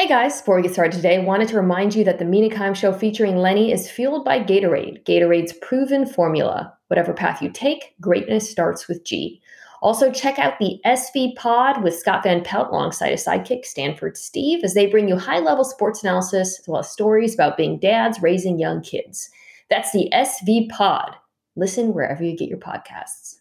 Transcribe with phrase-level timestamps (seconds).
[0.00, 2.90] Hey guys, before we get started today, wanted to remind you that the Kimes show
[2.90, 6.72] featuring Lenny is fueled by Gatorade, Gatorade's proven formula.
[6.86, 9.42] Whatever path you take, greatness starts with G.
[9.82, 14.64] Also, check out the SV Pod with Scott Van Pelt alongside his sidekick, Stanford Steve,
[14.64, 18.22] as they bring you high level sports analysis as well as stories about being dads
[18.22, 19.28] raising young kids.
[19.68, 21.14] That's the SV Pod.
[21.56, 23.39] Listen wherever you get your podcasts.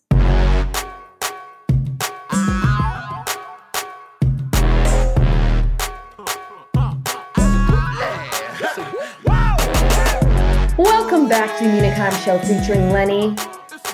[10.79, 13.35] Welcome back to the Mina Kimes Show featuring Lenny,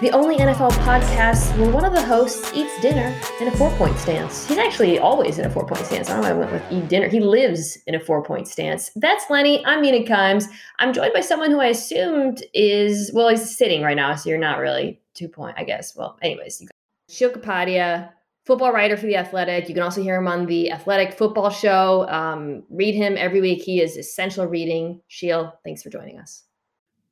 [0.01, 3.11] the only NFL podcast where one of the hosts eats dinner
[3.41, 4.47] in a four point stance.
[4.47, 6.11] He's actually always in a four point stance.
[6.11, 7.07] I don't know why I went with eat dinner.
[7.07, 8.91] He lives in a four point stance.
[8.97, 9.65] That's Lenny.
[9.65, 10.45] I'm Mina Kimes.
[10.77, 14.37] I'm joined by someone who I assumed is, well, he's sitting right now, so you're
[14.37, 15.95] not really two point, I guess.
[15.95, 16.75] Well, anyways, you got
[17.09, 18.11] Sheil Kapadia,
[18.45, 19.67] football writer for The Athletic.
[19.69, 22.07] You can also hear him on The Athletic Football Show.
[22.09, 23.63] Um, read him every week.
[23.63, 25.01] He is essential reading.
[25.07, 26.43] Sheil, thanks for joining us.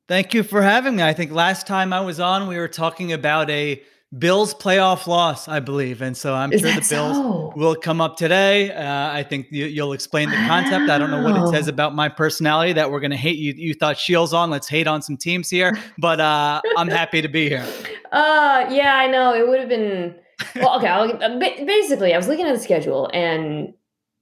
[0.06, 1.02] Thank you for having me.
[1.02, 3.82] I think last time I was on, we were talking about a
[4.16, 6.02] Bills playoff loss, I believe.
[6.02, 7.52] And so I'm Is sure the Bills so?
[7.56, 8.70] will come up today.
[8.70, 10.90] Uh, I think you, will explain the concept.
[10.90, 13.54] I don't know what it says about my personality that we're going to hate you.
[13.56, 14.50] You thought Sheil's on.
[14.50, 15.76] Let's hate on some teams here.
[15.98, 17.66] But uh, I'm happy to be here.
[18.12, 19.34] Uh, yeah, I know.
[19.34, 20.14] It would have been.
[20.54, 20.86] Well, okay.
[20.86, 23.74] I'll, uh, basically, I was looking at the schedule, and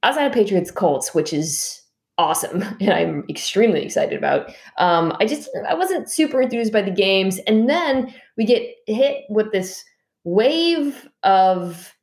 [0.03, 1.82] outside of Patriots Colts, which is
[2.19, 4.53] awesome, and I'm extremely excited about.
[4.79, 9.25] Um, I just I wasn't super enthused by the games, and then we get hit
[9.29, 9.85] with this
[10.25, 11.95] wave of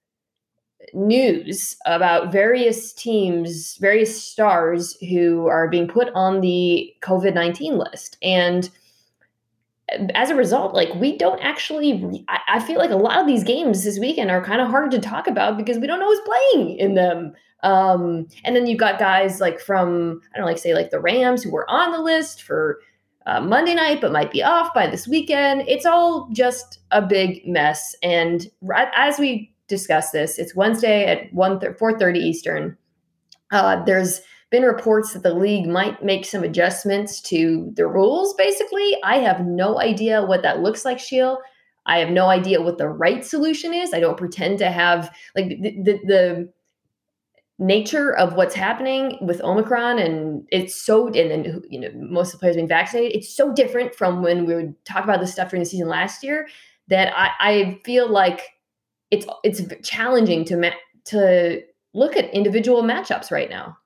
[0.93, 8.17] news about various teams, various stars who are being put on the COVID nineteen list,
[8.21, 8.69] and
[10.13, 13.43] as a result, like we don't actually, I, I feel like a lot of these
[13.43, 16.19] games this weekend are kind of hard to talk about because we don't know who's
[16.53, 17.33] playing in them.
[17.63, 20.99] Um, and then you've got guys like from, I don't know, like say like the
[20.99, 22.79] Rams who were on the list for
[23.25, 25.63] uh, Monday night, but might be off by this weekend.
[25.67, 27.95] It's all just a big mess.
[28.01, 28.49] And
[28.95, 32.77] as we discuss this, it's Wednesday at 1 4.30 Eastern.
[33.51, 38.97] Uh, there's been reports that the league might make some adjustments to the rules basically
[39.03, 41.39] i have no idea what that looks like sheil
[41.85, 45.49] i have no idea what the right solution is i don't pretend to have like
[45.49, 46.53] the, the, the
[47.59, 52.31] nature of what's happening with omicron and it's so and then you know most of
[52.33, 55.49] the players being vaccinated it's so different from when we would talk about this stuff
[55.49, 56.47] during the season last year
[56.87, 58.41] that i, I feel like
[59.11, 60.69] it's it's challenging to ma-
[61.05, 61.61] to
[61.93, 63.77] look at individual matchups right now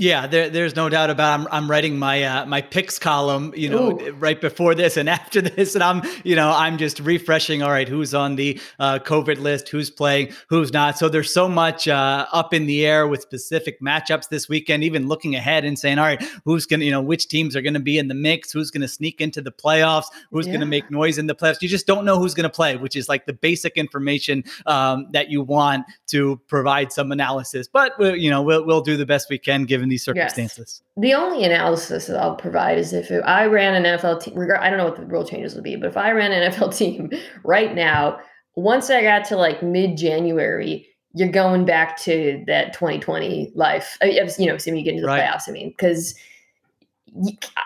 [0.00, 1.40] Yeah, there, there's no doubt about.
[1.40, 1.42] It.
[1.42, 4.12] I'm I'm writing my uh, my picks column, you know, Ooh.
[4.12, 7.62] right before this and after this, and I'm you know I'm just refreshing.
[7.62, 9.68] All right, who's on the uh, COVID list?
[9.68, 10.32] Who's playing?
[10.48, 10.96] Who's not?
[10.96, 14.84] So there's so much uh, up in the air with specific matchups this weekend.
[14.84, 17.78] Even looking ahead and saying, all right, who's gonna you know which teams are gonna
[17.78, 18.52] be in the mix?
[18.52, 20.06] Who's gonna sneak into the playoffs?
[20.30, 20.54] Who's Yeah.
[20.54, 21.60] gonna make noise in the playoffs?
[21.60, 25.30] You just don't know who's gonna play, which is like the basic information um, that
[25.30, 27.68] you want to provide some analysis.
[27.70, 30.34] But we'll, you know we'll we'll do the best we can given these Yes.
[30.34, 30.82] circumstances.
[30.96, 34.70] The only analysis that I'll provide is if I ran an NFL team, regard, I
[34.70, 37.10] don't know what the rule changes would be, but if I ran an NFL team
[37.44, 38.18] right now,
[38.56, 43.98] once I got to like mid January, you're going back to that 2020 life.
[44.02, 45.22] I, was- you know, assuming you get into the Right.
[45.22, 46.14] playoffs, I mean, because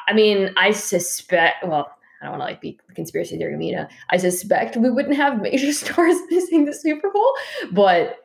[0.08, 3.82] I mean, I suspect, well, I don't want to like be conspiracy theory Mina.
[3.82, 7.34] Uh, I suspect we wouldn't have major stars missing the Super Bowl,
[7.72, 8.23] but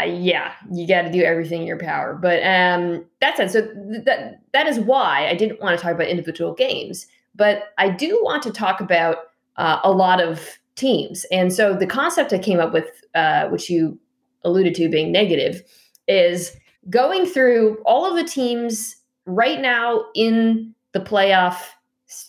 [0.00, 2.14] uh, yeah, you got to do everything in your power.
[2.14, 5.94] But um, that said, so th- that that is why I didn't want to talk
[5.94, 9.16] about individual games, but I do want to talk about
[9.56, 11.24] uh, a lot of teams.
[11.30, 13.98] And so the concept I came up with, uh, which you
[14.44, 15.62] alluded to being negative,
[16.08, 16.56] is
[16.88, 18.96] going through all of the teams
[19.26, 21.56] right now in the playoff,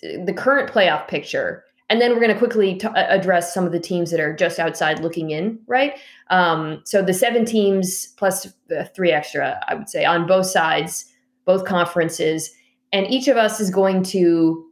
[0.02, 1.64] the current playoff picture.
[1.92, 4.60] And then we're going to quickly t- address some of the teams that are just
[4.60, 6.00] outside looking in, right?
[6.30, 8.48] Um, so the seven teams plus
[8.96, 11.12] three extra, I would say, on both sides,
[11.44, 12.50] both conferences,
[12.94, 14.66] and each of us is going to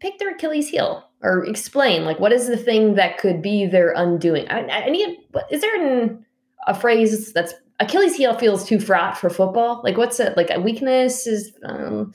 [0.00, 3.92] pick their Achilles heel or explain like what is the thing that could be their
[3.96, 4.46] undoing.
[4.50, 5.16] I, I need,
[5.50, 6.26] is there an,
[6.66, 9.80] a phrase that's Achilles heel feels too fraught for football?
[9.82, 10.50] Like what's it like?
[10.50, 11.52] A weakness is.
[11.64, 12.12] Um,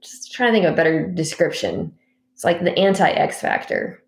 [0.00, 1.92] just trying to think of a better description.
[2.40, 4.02] It's like the anti X factor.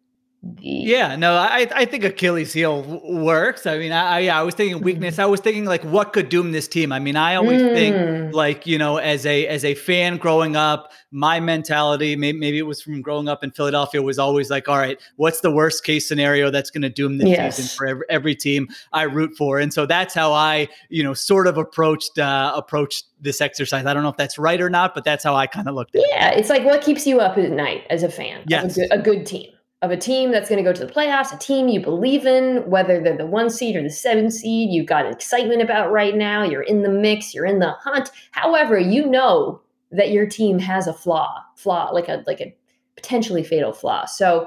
[0.59, 3.65] Yeah, no, I I think Achilles heel works.
[3.65, 5.21] I mean, I I was thinking weakness.
[5.21, 6.91] I was thinking like what could doom this team.
[6.91, 7.73] I mean, I always mm.
[7.73, 12.59] think like you know as a as a fan growing up, my mentality maybe, maybe
[12.59, 15.85] it was from growing up in Philadelphia was always like, all right, what's the worst
[15.85, 17.57] case scenario that's going to doom this yes.
[17.57, 21.15] season for every, every team I root for, and so that's how I you know
[21.15, 23.87] sort of approached uh, approached this exercise.
[23.87, 25.95] I don't know if that's right or not, but that's how I kind of looked
[25.95, 26.35] at yeah, it.
[26.35, 28.43] Yeah, it's like what keeps you up at night as a fan.
[28.49, 30.93] Yes, a good, a good team of a team that's going to go to the
[30.93, 34.71] playoffs, a team you believe in, whether they're the one seed or the seven seed,
[34.71, 38.11] you've got excitement about right now, you're in the mix, you're in the hunt.
[38.31, 42.55] However, you know that your team has a flaw, flaw like a like a
[42.95, 44.07] potentially fatal flaw.
[44.07, 44.47] So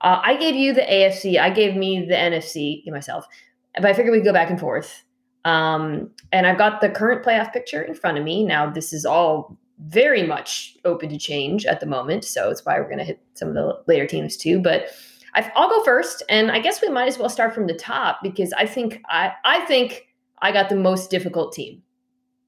[0.00, 3.26] uh, I gave you the AFC, I gave me the NFC, myself,
[3.74, 5.02] but I figured we'd go back and forth.
[5.44, 8.44] Um, and I've got the current playoff picture in front of me.
[8.44, 12.24] Now, this is all very much open to change at the moment.
[12.24, 14.60] So it's why we're going to hit some of the later teams too.
[14.60, 14.88] But
[15.34, 18.20] i will go first, and I guess we might as well start from the top
[18.22, 20.08] because I think I I think
[20.40, 21.82] I got the most difficult team,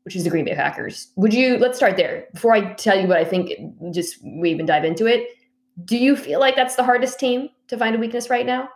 [0.04, 1.08] which is the Green Bay Packers.
[1.16, 1.58] Would you?
[1.58, 3.52] Let's start there before I tell you what I think.
[3.92, 5.28] Just we even dive into it.
[5.84, 8.68] Do you feel like that's the hardest team to find a weakness right now?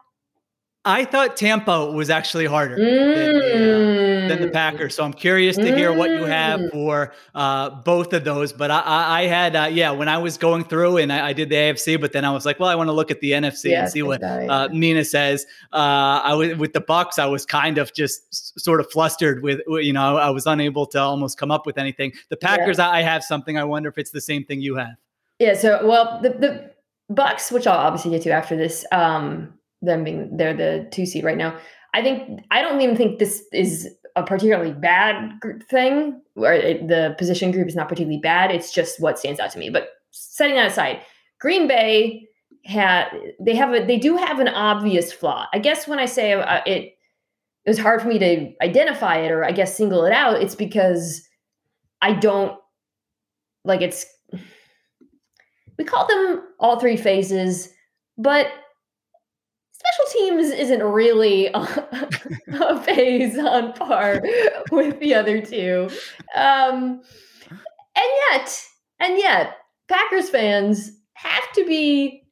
[0.84, 3.14] I thought Tampa was actually harder mm.
[3.14, 4.52] than, than, the, mm.
[4.52, 4.94] Packers.
[4.94, 6.70] So I'm curious to hear what you have mm.
[6.70, 8.52] for uh, both of those.
[8.52, 11.32] But I, I, I had, uh, yeah, when I was going through and I, I,
[11.32, 13.32] did the AFC, but then I was like, well, I want to look at the
[13.32, 15.46] NFC yeah, and see what uh, Mina says.
[15.72, 17.18] Uh, I was with the Bucs.
[17.18, 21.00] I was kind of just sort of flustered with, you know, I was unable to
[21.00, 22.12] almost come up with anything.
[22.28, 22.90] The Packers, yeah.
[22.90, 23.58] I have something.
[23.58, 24.96] I wonder if it's the same thing you have.
[25.38, 25.54] Yeah.
[25.54, 26.70] So, well, the, the
[27.12, 28.84] Bucs, which I'll obviously get to after this.
[28.92, 29.54] Um,
[29.84, 31.58] them being they're the two seed right now.
[31.92, 37.14] I think I don't even think this is a particularly bad thing, or it, the
[37.18, 38.50] position group is not particularly bad.
[38.50, 39.70] It's just what stands out to me.
[39.70, 41.00] But setting that aside,
[41.40, 42.28] Green Bay
[42.64, 43.08] had
[43.40, 45.46] they have a they do have an obvious flaw.
[45.52, 46.96] I guess when I say uh, it,
[47.64, 50.40] it was hard for me to identify it or I guess single it out.
[50.40, 51.26] It's because
[52.00, 52.58] I don't
[53.64, 54.06] like it's.
[55.76, 57.68] We call them all three phases,
[58.16, 58.46] but
[60.24, 61.60] teams isn't really a,
[62.52, 64.22] a phase on par
[64.70, 65.88] with the other two.
[66.34, 67.02] Um,
[67.96, 68.64] and yet,
[69.00, 69.56] and yet,
[69.88, 72.22] Packers fans have to be.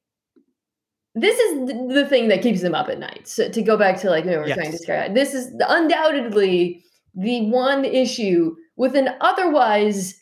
[1.14, 3.28] This is the thing that keeps them up at night.
[3.28, 4.56] So to go back to like you know, we're yes.
[4.56, 6.82] trying to describe, this is undoubtedly
[7.14, 10.14] the one issue with an otherwise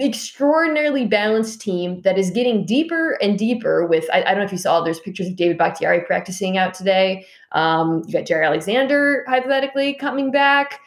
[0.00, 4.52] extraordinarily balanced team that is getting deeper and deeper with I, I, don't know if
[4.52, 7.26] you saw there's pictures of David Bakhtiari practicing out today.
[7.52, 10.80] Um, you got Jaire Alexander hypothetically coming back.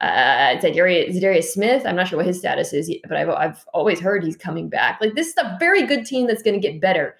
[0.00, 1.86] Uh, Za'Darius Smith.
[1.86, 5.00] I'm not sure what his status is, but I've, I've always heard he's coming back.
[5.00, 7.14] Like this is a very good team that's going to get better.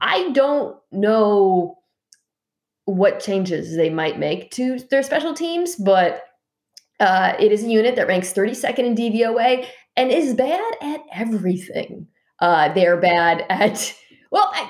[0.00, 1.78] I don't know
[2.86, 6.24] what changes they might make to their special teams, but
[7.00, 9.66] uh, it is a unit that ranks 32nd in DVOA
[9.96, 12.06] and is bad at everything.
[12.40, 13.94] Uh, they're bad at
[14.30, 14.68] well, I,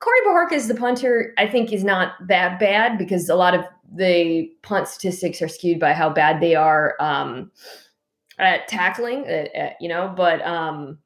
[0.00, 3.64] Corey Bojorquez, the punter, I think is not that bad because a lot of
[3.94, 7.52] the punt statistics are skewed by how bad they are um,
[8.38, 10.12] at tackling, at, uh, at, you know.
[10.16, 10.98] But um,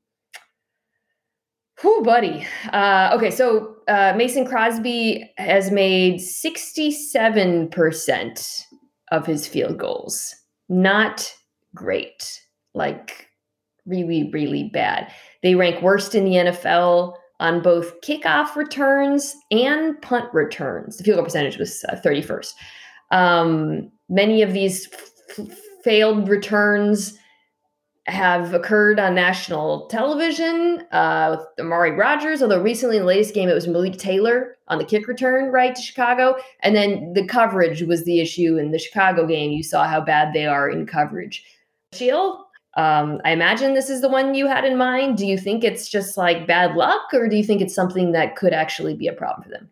[2.02, 2.46] buddy.
[2.72, 8.64] Uh, okay, so uh, Mason Crosby has made sixty-seven percent
[9.10, 10.34] of his field goals.
[10.68, 11.30] Not
[11.74, 12.40] great.
[12.72, 13.25] Like
[13.86, 15.12] really, really bad.
[15.42, 20.96] They rank worst in the NFL on both kickoff returns and punt returns.
[20.96, 22.52] The field goal percentage was uh, 31st.
[23.10, 24.88] Um, many of these
[25.38, 25.48] f-
[25.84, 27.18] failed returns
[28.06, 33.48] have occurred on national television uh, with Amari Rodgers, although recently in the latest game
[33.48, 36.36] it was Malik Taylor on the kick return right to Chicago.
[36.60, 39.50] And then the coverage was the issue in the Chicago game.
[39.50, 41.44] You saw how bad they are in coverage.
[41.92, 42.45] Sheil,
[42.76, 45.16] um, I imagine this is the one you had in mind.
[45.16, 48.36] Do you think it's just like bad luck, or do you think it's something that
[48.36, 49.70] could actually be a problem for them?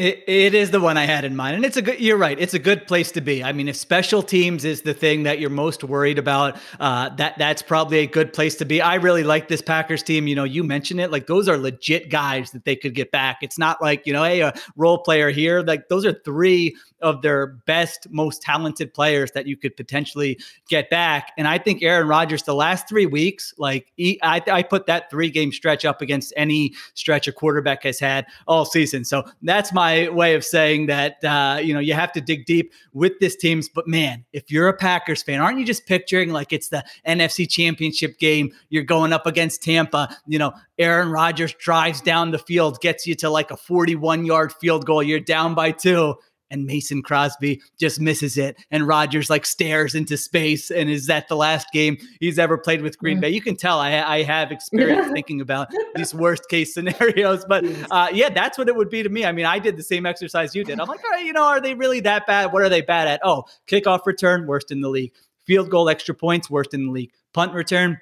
[0.00, 2.00] It, it is the one I had in mind, and it's a good.
[2.00, 2.38] You're right.
[2.38, 3.44] It's a good place to be.
[3.44, 7.36] I mean, if special teams is the thing that you're most worried about, uh, that
[7.36, 8.80] that's probably a good place to be.
[8.80, 10.26] I really like this Packers team.
[10.26, 11.10] You know, you mentioned it.
[11.10, 13.38] Like those are legit guys that they could get back.
[13.42, 15.60] It's not like you know, hey, a role player here.
[15.60, 20.38] Like those are three of their best, most talented players that you could potentially
[20.68, 21.32] get back.
[21.36, 25.10] And I think Aaron Rodgers, the last three weeks, like he, I, I put that
[25.10, 29.04] three game stretch up against any stretch a quarterback has had all season.
[29.04, 32.72] So that's my way of saying that uh, you know you have to dig deep
[32.92, 33.68] with this teams.
[33.68, 37.48] But man, if you're a Packers fan, aren't you just picturing like it's the NFC
[37.48, 38.52] Championship game?
[38.68, 40.16] You're going up against Tampa.
[40.26, 44.52] You know, Aaron Rodgers drives down the field, gets you to like a 41 yard
[44.52, 45.02] field goal.
[45.02, 46.16] You're down by two
[46.50, 48.56] and Mason Crosby just misses it.
[48.70, 50.70] And Rodgers like stares into space.
[50.70, 53.30] And is that the last game he's ever played with Green Bay?
[53.30, 57.44] You can tell I, I have experience thinking about these worst case scenarios.
[57.44, 59.24] But uh, yeah, that's what it would be to me.
[59.24, 60.80] I mean, I did the same exercise you did.
[60.80, 62.52] I'm like, all right, you know, are they really that bad?
[62.52, 63.20] What are they bad at?
[63.24, 65.12] Oh, kickoff return, worst in the league.
[65.46, 67.12] Field goal extra points, worst in the league.
[67.32, 67.98] Punt return,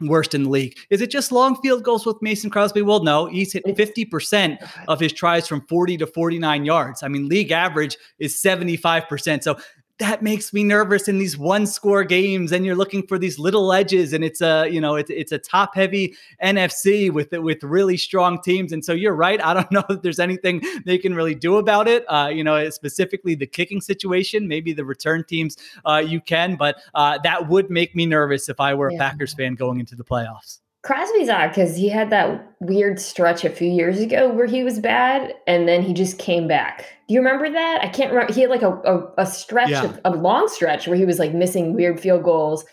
[0.00, 0.76] worst in the league.
[0.90, 2.82] Is it just long field goals with Mason Crosby?
[2.82, 7.02] Well, no, he's hit 50% of his tries from 40 to 49 yards.
[7.02, 9.42] I mean, league average is 75%.
[9.42, 9.56] So
[10.00, 13.72] that makes me nervous in these one score games and you're looking for these little
[13.72, 17.96] edges and it's a you know it's, it's a top heavy nfc with with really
[17.96, 18.72] strong teams.
[18.72, 19.42] And so you're right.
[19.42, 22.04] I don't know if there's anything they can really do about it.
[22.08, 24.48] Uh, you know specifically the kicking situation.
[24.48, 28.60] Maybe the return teams uh, you can but uh, that would make me nervous if
[28.60, 32.54] i were a packers fan going into the playoffs Crosby's odd because he had that
[32.60, 36.48] weird stretch a few years ago where he was bad and then he just came
[36.48, 36.86] back.
[37.06, 37.80] Do you remember that?
[37.82, 38.32] I can't remember.
[38.32, 39.94] He had like a, a, a stretch, yeah.
[40.04, 42.64] a, a long stretch where he was like missing weird field goals.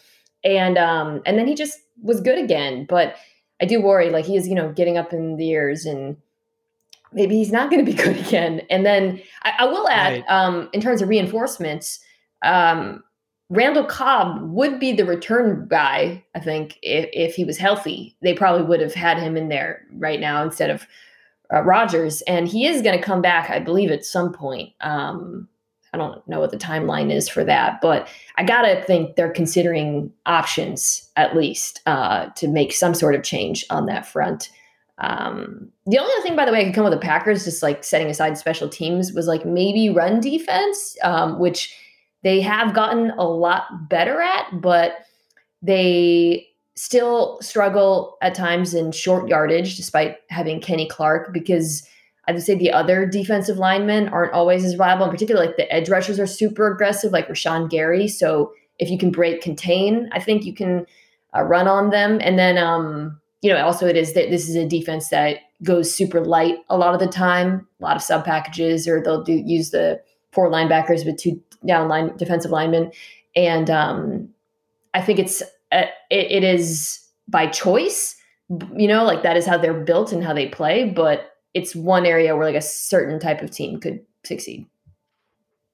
[0.43, 2.85] And um and then he just was good again.
[2.87, 3.15] But
[3.61, 6.15] I do worry, like he is, you know, getting up in the years and
[7.11, 8.61] maybe he's not going to be good again.
[8.69, 10.29] And then I, I will add, right.
[10.29, 11.99] um, in terms of reinforcements,
[12.43, 13.03] um,
[13.49, 18.15] Randall Cobb would be the return guy, I think, if, if he was healthy.
[18.21, 20.85] They probably would have had him in there right now instead of
[21.53, 22.21] uh, Rodgers.
[22.23, 24.73] And he is going to come back, I believe, at some point.
[24.81, 25.47] Um,
[25.93, 29.31] I don't know what the timeline is for that, but I got to think they're
[29.31, 34.49] considering options at least uh, to make some sort of change on that front.
[34.97, 37.63] Um, the only other thing, by the way, I could come with the Packers, just
[37.63, 41.73] like setting aside special teams, was like maybe run defense, um, which–
[42.23, 44.97] they have gotten a lot better at, but
[45.61, 51.87] they still struggle at times in short yardage despite having Kenny Clark because
[52.27, 55.05] I would say the other defensive linemen aren't always as reliable.
[55.05, 58.07] In particular, like the edge rushers are super aggressive, like Rashan Gary.
[58.07, 60.85] So if you can break contain, I think you can
[61.35, 62.19] uh, run on them.
[62.21, 65.91] And then, um, you know, also it is that this is a defense that goes
[65.91, 69.33] super light a lot of the time, a lot of sub packages, or they'll do
[69.33, 70.01] use the
[70.37, 72.91] four linebackers with two down line defensive linemen,
[73.35, 74.29] and um,
[74.93, 75.41] I think it's
[75.71, 78.15] uh, it, it is by choice.
[78.75, 80.87] You know, like that is how they're built and how they play.
[80.87, 84.67] But it's one area where like a certain type of team could succeed.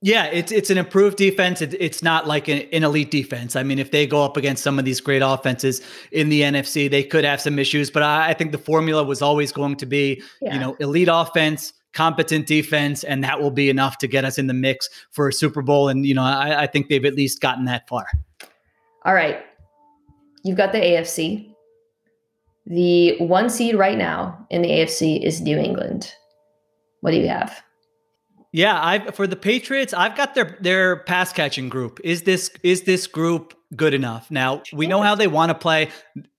[0.01, 1.61] Yeah, it's it's an improved defense.
[1.61, 3.57] It, it's not like an, an, elite defense.
[3.57, 5.81] I mean, if they go up against some of these great offenses
[6.13, 7.91] in the NFC, they could have some issues.
[7.91, 10.53] But I, I think the formula was always going to be, yeah.
[10.53, 14.47] you know, elite offense, competent defense, and that will be enough to get us in
[14.47, 15.89] the mix for a Super Bowl.
[15.89, 18.07] And, you know, I, I think they've at least gotten that far.
[19.05, 19.39] All right.
[20.43, 21.53] You've got the AFC.
[22.65, 26.13] The one seed right now in the AFC is New England.
[27.01, 27.61] What do you have?
[28.53, 31.99] Yeah, I for the Patriots, I've got their their pass catching group.
[32.03, 34.29] Is this is this group good enough?
[34.29, 35.89] Now, we know how they want to play.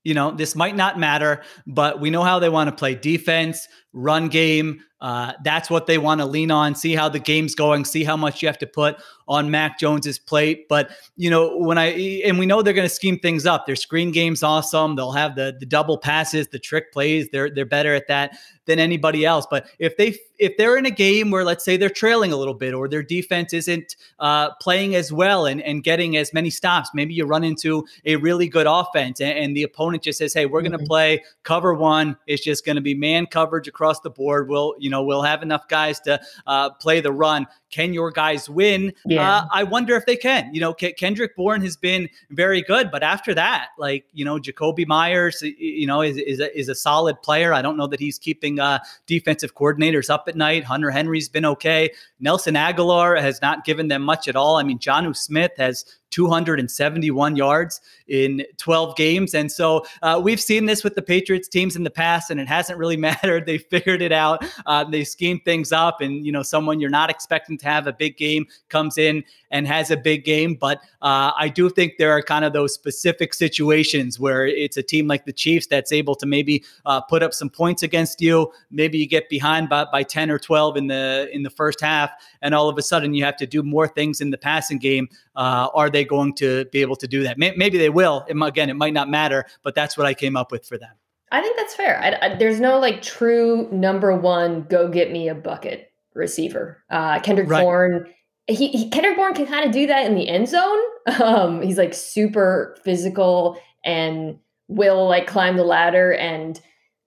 [0.05, 3.67] You know, this might not matter, but we know how they want to play defense,
[3.93, 7.85] run game, uh, that's what they want to lean on, see how the game's going,
[7.85, 8.97] see how much you have to put
[9.29, 10.67] on Mac Jones's plate.
[10.67, 11.89] But, you know, when I,
[12.25, 13.67] and we know they're going to scheme things up.
[13.67, 14.97] Their screen game's awesome.
[14.97, 17.29] They'll have the, the double passes, the trick plays.
[17.31, 19.47] They're, they're better at that than anybody else.
[19.51, 22.55] But if they, if they're in a game where let's say they're trailing a little
[22.55, 26.91] bit or their defense isn't uh, playing as well and, and getting as many stops,
[26.95, 30.47] maybe you run into a really good offense and, and the opponent just says, Hey,
[30.47, 30.71] we're mm-hmm.
[30.71, 32.17] going to play cover one.
[32.27, 34.49] It's just going to be man coverage across the board.
[34.49, 37.47] We'll, you know, know, we'll have enough guys to uh, play the run.
[37.75, 38.93] Can your guys win?
[39.05, 39.39] Yeah.
[39.39, 40.55] Uh, I wonder if they can.
[40.55, 44.39] You know, K- Kendrick Bourne has been very good, but after that, like you know,
[44.39, 47.53] Jakobi Myers, you know, is is a, is a solid player.
[47.53, 50.63] I don't know that he's keeping uh, defensive coordinators up at night.
[50.63, 51.91] Hunter Henry's been okay.
[52.21, 54.55] Nelson Agholor has not given them much at all.
[54.55, 59.35] I mean, Jonnu Smith has 271 yards in 12 games.
[59.35, 62.47] And so uh, we've seen this with the Patriots teams in the past, and it
[62.47, 63.47] hasn't really mattered.
[63.47, 64.45] They figured it out.
[64.65, 67.93] Uh, they schemed things up, and you know, someone you're not expecting to have a
[67.93, 70.55] big game comes in and has a big game.
[70.55, 74.83] But uh, I do think there are kind of those specific situations where it's a
[74.83, 78.53] team like the Chiefs that's able to maybe uh, put up some points against you.
[78.71, 82.11] Maybe you get behind by, by 10 or 12 in the in the first half,
[82.43, 85.09] and all of a sudden you have to do more things in the passing game.
[85.37, 87.39] Uh, are they going to be able to do that?
[87.39, 88.27] Maybe they will.
[88.29, 90.93] Again, it might not matter, but that's what I came up with for them.
[91.33, 91.99] I think that's fair.
[91.99, 96.83] I, I, there's no like true number one, go get me a bucket receiver.
[96.91, 97.63] Uh, Kendrick right.
[97.63, 98.07] Bourne,
[98.47, 100.79] he, he, Kendrick Bourne can kind of do that in the end zone.
[101.21, 106.59] Um, he's like super physical and will like climb the ladder and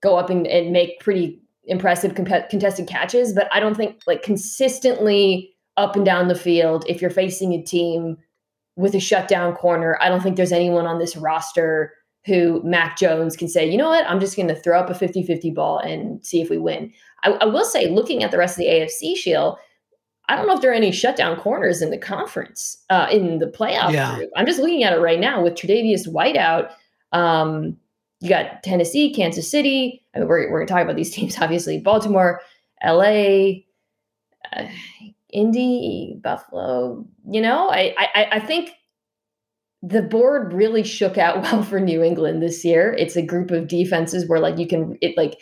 [0.04, 3.34] go up and, and make pretty impressive comp- contested catches.
[3.34, 7.64] But I don't think like consistently up and down the field, if you're facing a
[7.64, 8.18] team
[8.76, 11.94] with a shutdown corner, I don't think there's anyone on this roster
[12.28, 14.94] who Mac Jones can say, you know what, I'm just going to throw up a
[14.94, 16.92] 50 50 ball and see if we win.
[17.24, 19.58] I, I, will say, looking at the rest of the AFC Sheil,
[20.28, 23.48] I don't know if there are any shutdown corners in the conference, uh, in the
[23.48, 24.16] playoff yeah.
[24.16, 24.30] group.
[24.36, 26.72] I'm just looking at it right now with Tre'Davious White out.
[27.14, 27.78] Um,
[28.20, 30.04] you got Tennessee, Kansas City.
[30.14, 31.80] I mean, we're, we're going to talk about these teams, obviously.
[31.80, 32.42] Baltimore,
[32.86, 33.62] LA,
[34.54, 34.68] uh,
[35.32, 37.06] Indy, Buffalo.
[37.30, 38.72] You know, I, I, I think
[39.82, 42.94] the board really shook out well for New England this year.
[42.94, 45.40] It's a group of defenses where like you can it like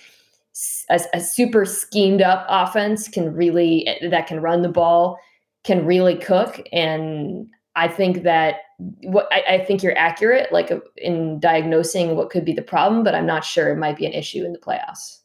[0.89, 5.17] a, a super schemed up offense can really eh, that can run the ball
[5.63, 8.57] can really cook and I think that
[9.03, 13.03] what I, I think you're accurate like uh, in diagnosing what could be the problem,
[13.03, 15.19] but I'm not sure it might be an issue in the playoffs.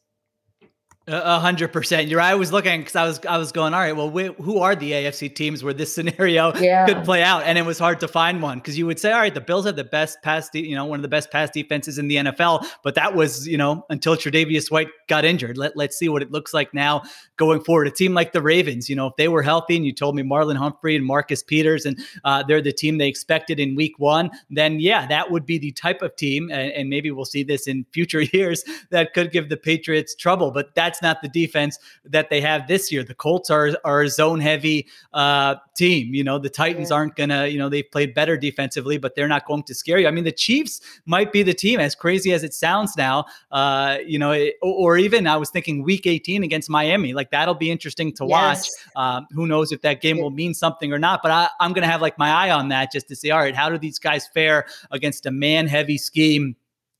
[1.07, 2.09] A hundred percent.
[2.09, 2.21] You're.
[2.21, 3.19] I was looking because I was.
[3.25, 3.73] I was going.
[3.73, 3.95] All right.
[3.95, 6.85] Well, we, who are the AFC teams where this scenario yeah.
[6.85, 7.41] could play out?
[7.43, 9.65] And it was hard to find one because you would say, all right, the Bills
[9.65, 10.51] have the best pass.
[10.51, 12.67] De- you know, one of the best pass defenses in the NFL.
[12.83, 15.57] But that was, you know, until Tre'Davious White got injured.
[15.57, 17.01] Let Let's see what it looks like now
[17.35, 17.87] going forward.
[17.87, 18.87] A team like the Ravens.
[18.87, 21.87] You know, if they were healthy, and you told me Marlon Humphrey and Marcus Peters,
[21.87, 25.57] and uh, they're the team they expected in Week One, then yeah, that would be
[25.57, 29.31] the type of team, and, and maybe we'll see this in future years that could
[29.31, 30.51] give the Patriots trouble.
[30.51, 33.03] But that that's not the defense that they have this year.
[33.03, 36.13] The Colts are are a zone heavy uh, team.
[36.13, 36.97] You know, the Titans yeah.
[36.97, 37.47] aren't gonna.
[37.47, 40.07] You know, they've played better defensively, but they're not going to scare you.
[40.07, 43.25] I mean, the Chiefs might be the team, as crazy as it sounds now.
[43.51, 47.13] Uh, you know, it, or even I was thinking Week 18 against Miami.
[47.13, 48.67] Like that'll be interesting to watch.
[48.95, 51.21] Um, who knows if that game will mean something or not?
[51.23, 53.31] But I, I'm gonna have like my eye on that just to see.
[53.31, 56.55] All right, how do these guys fare against a man heavy scheme?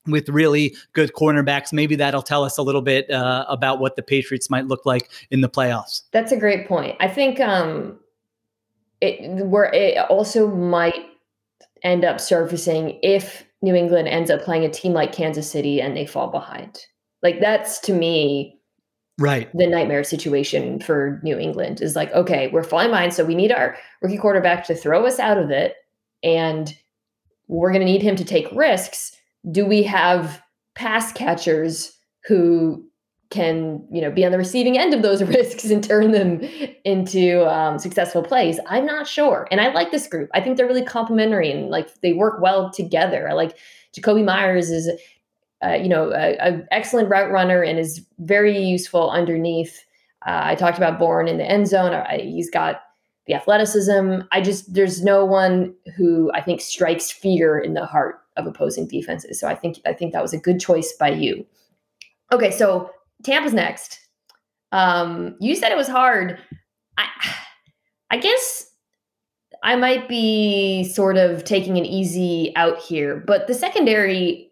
[0.07, 1.71] With really good cornerbacks.
[1.71, 5.09] Maybe that'll tell us a little bit uh, about what the Patriots might look like
[5.29, 6.01] in the playoffs.
[6.11, 6.95] That's a great point.
[6.99, 7.99] I think um,
[8.99, 11.05] it where it also might
[11.83, 15.95] end up surfacing if New England ends up playing a team like Kansas City and
[15.95, 16.85] they fall behind.
[17.21, 18.57] Like that's to me
[19.19, 23.35] right the nightmare situation for New England is like okay, we're falling behind so we
[23.35, 25.75] need our rookie quarterback to throw us out of it
[26.23, 26.75] and
[27.47, 29.17] we're going to need him to take risks
[29.49, 30.41] do we have
[30.75, 32.85] pass catchers who
[33.29, 36.41] can you know be on the receiving end of those risks and turn them
[36.83, 38.59] into um, successful plays?
[38.67, 39.47] I'm not sure.
[39.49, 40.29] And i like this group.
[40.33, 43.27] I think they're really complementary and like they work well together.
[43.29, 43.57] I like
[43.97, 44.89] jakobi myers is
[45.63, 49.83] uh, you know an excellent route runner and is very useful underneath.
[50.27, 51.93] Uh, i talked about Bourne in the end zone.
[51.93, 52.81] I, he's got
[53.25, 54.21] the athleticism.
[54.31, 58.87] I just there's no one who i think strikes fear in the heart of opposing
[58.87, 59.39] defenses.
[59.39, 61.45] So I think I think that was a good choice by you.
[62.31, 62.91] Okay, so
[63.23, 63.99] Tampa's next.
[64.71, 66.39] Um, you said it was hard.
[66.97, 67.07] I
[68.09, 68.67] I guess
[69.63, 74.49] I might be sort of taking an easy out here, but the secondary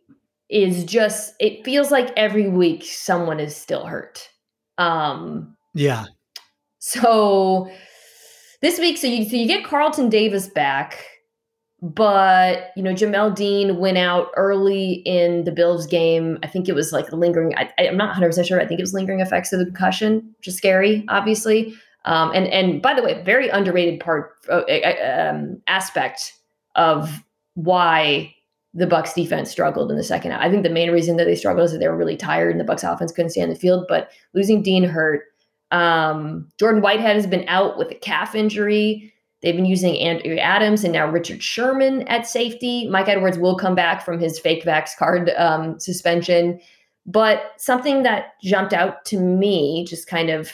[0.49, 4.29] is just it feels like every week someone is still hurt.
[4.77, 6.05] Um yeah.
[6.79, 7.69] So
[8.61, 11.05] this week, so you so you get Carlton Davis back
[11.81, 16.37] but you know Jamel Dean went out early in the Bills game.
[16.43, 17.53] I think it was like lingering.
[17.55, 18.61] I, am not 100 percent sure.
[18.61, 21.73] I think it was lingering effects of the concussion, which is scary, obviously.
[22.05, 24.63] Um, and and by the way, very underrated part uh,
[25.03, 26.33] um, aspect
[26.75, 27.23] of
[27.55, 28.33] why
[28.73, 30.41] the Bucs defense struggled in the second half.
[30.41, 32.59] I think the main reason that they struggled is that they were really tired and
[32.59, 33.85] the Bucs offense couldn't stay on the field.
[33.87, 35.23] But losing Dean hurt.
[35.71, 39.13] Um, Jordan Whitehead has been out with a calf injury.
[39.41, 42.89] They've been using Andrew Adams and now Richard Sherman at safety.
[42.89, 46.59] Mike Edwards will come back from his fake vax card um, suspension.
[47.05, 50.51] But something that jumped out to me, just kind of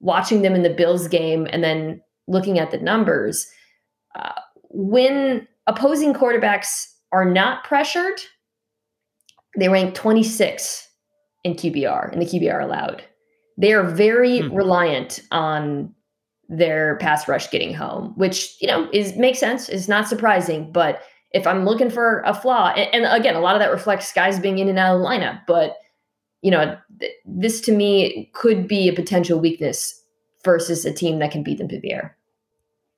[0.00, 3.50] watching them in the Bills game and then looking at the numbers,
[4.14, 8.20] uh, when opposing quarterbacks are not pressured,
[9.56, 10.88] they rank 26
[11.44, 13.02] in QBR, in the QBR allowed.
[13.56, 14.54] They are very hmm.
[14.54, 15.94] reliant on
[16.48, 19.68] their pass rush getting home, which you know is makes sense.
[19.68, 23.54] Is not surprising, but if I'm looking for a flaw, and, and, again, a lot
[23.54, 25.76] of that reflects guys being in and out of the lineup, but
[26.42, 30.02] you know, th- this to me could be a potential weakness
[30.44, 32.16] versus a team that can beat them through the air.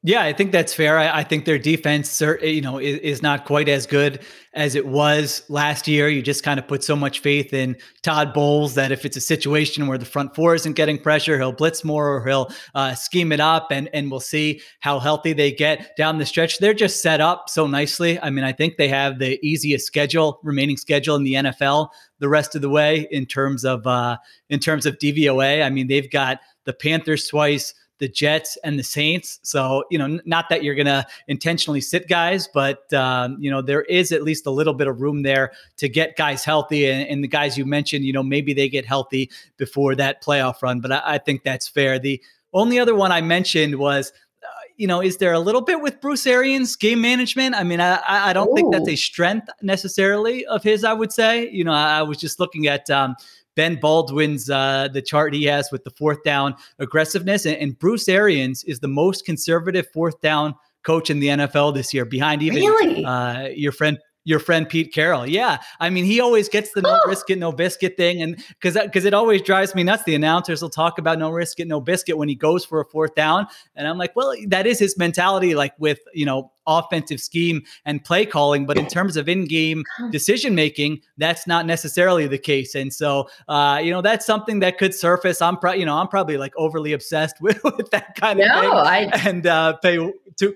[0.03, 0.97] Yeah, I think that's fair.
[0.97, 4.21] I, I, think their defense, you know, is, is, not quite as good
[4.55, 6.09] as it was last year.
[6.09, 9.21] You just kind of put so much faith in Todd Bowles that if it's a
[9.21, 13.31] situation where the front four isn't getting pressure, he'll blitz more or he'll uh, scheme
[13.31, 16.61] it up, and and we'll see how healthy they get down the stretch.
[16.61, 18.19] They're just set up so nicely.
[18.21, 22.29] I mean, I think they have the easiest schedule, remaining schedule in the NFL the
[22.31, 24.17] rest of the way in terms of uh,
[24.49, 25.63] in terms of DVOA.
[25.63, 29.39] I mean, they've got the Panthers twice the Jets and the Saints.
[29.43, 33.63] So, you know, not that you're going to intentionally sit guys, but, um, you know,
[33.63, 36.91] there is at least a little bit of room there to get guys healthy.
[36.91, 40.63] And, and the guys you mentioned, you know, maybe they get healthy before that playoff
[40.63, 40.81] run.
[40.81, 41.99] But I, I think that's fair.
[41.99, 42.21] The
[42.53, 46.01] only other one I mentioned was, uh, you know, is there a little bit with
[46.01, 47.55] Bruce Arians game management?
[47.55, 48.55] I mean, I, I don't Ooh.
[48.55, 51.51] think that's a strength necessarily of his, I would say.
[51.51, 53.15] You know, I, I was just looking at, um,
[53.57, 58.09] Ben Baldwin's uh, the chart he has with the fourth down aggressiveness, and, and, Bruce
[58.09, 62.63] Arians is the most conservative fourth down coach in the NFL this year, behind even
[62.63, 63.05] really?
[63.05, 63.99] uh, your friend
[64.31, 65.27] your friend Pete Carroll.
[65.27, 65.59] Yeah.
[65.81, 67.09] I mean, he always gets the no oh.
[67.09, 68.23] risk it, no biscuit thing.
[68.23, 70.05] And because because it always drives me nuts.
[70.05, 72.85] The announcers will talk about no risk it, no biscuit when he goes for a
[72.85, 73.49] fourth down.
[73.75, 78.05] And I'm like, well, that is his mentality, like with, you know, offensive scheme and
[78.05, 78.67] play calling.
[78.67, 82.77] But in terms of in-game decision making, that's not necessarily the case.
[82.77, 85.43] And so uh, you know, that's something that could surface.
[85.43, 88.61] I'm pro- you know, I'm probably like overly obsessed with, with that kind of no,
[88.61, 88.71] thing.
[88.71, 89.97] I- and uh pay
[90.37, 90.55] to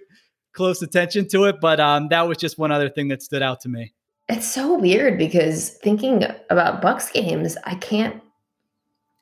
[0.55, 3.61] close attention to it, but um, that was just one other thing that stood out
[3.61, 3.93] to me.
[4.29, 8.23] It's so weird because thinking about Bucs games, I can't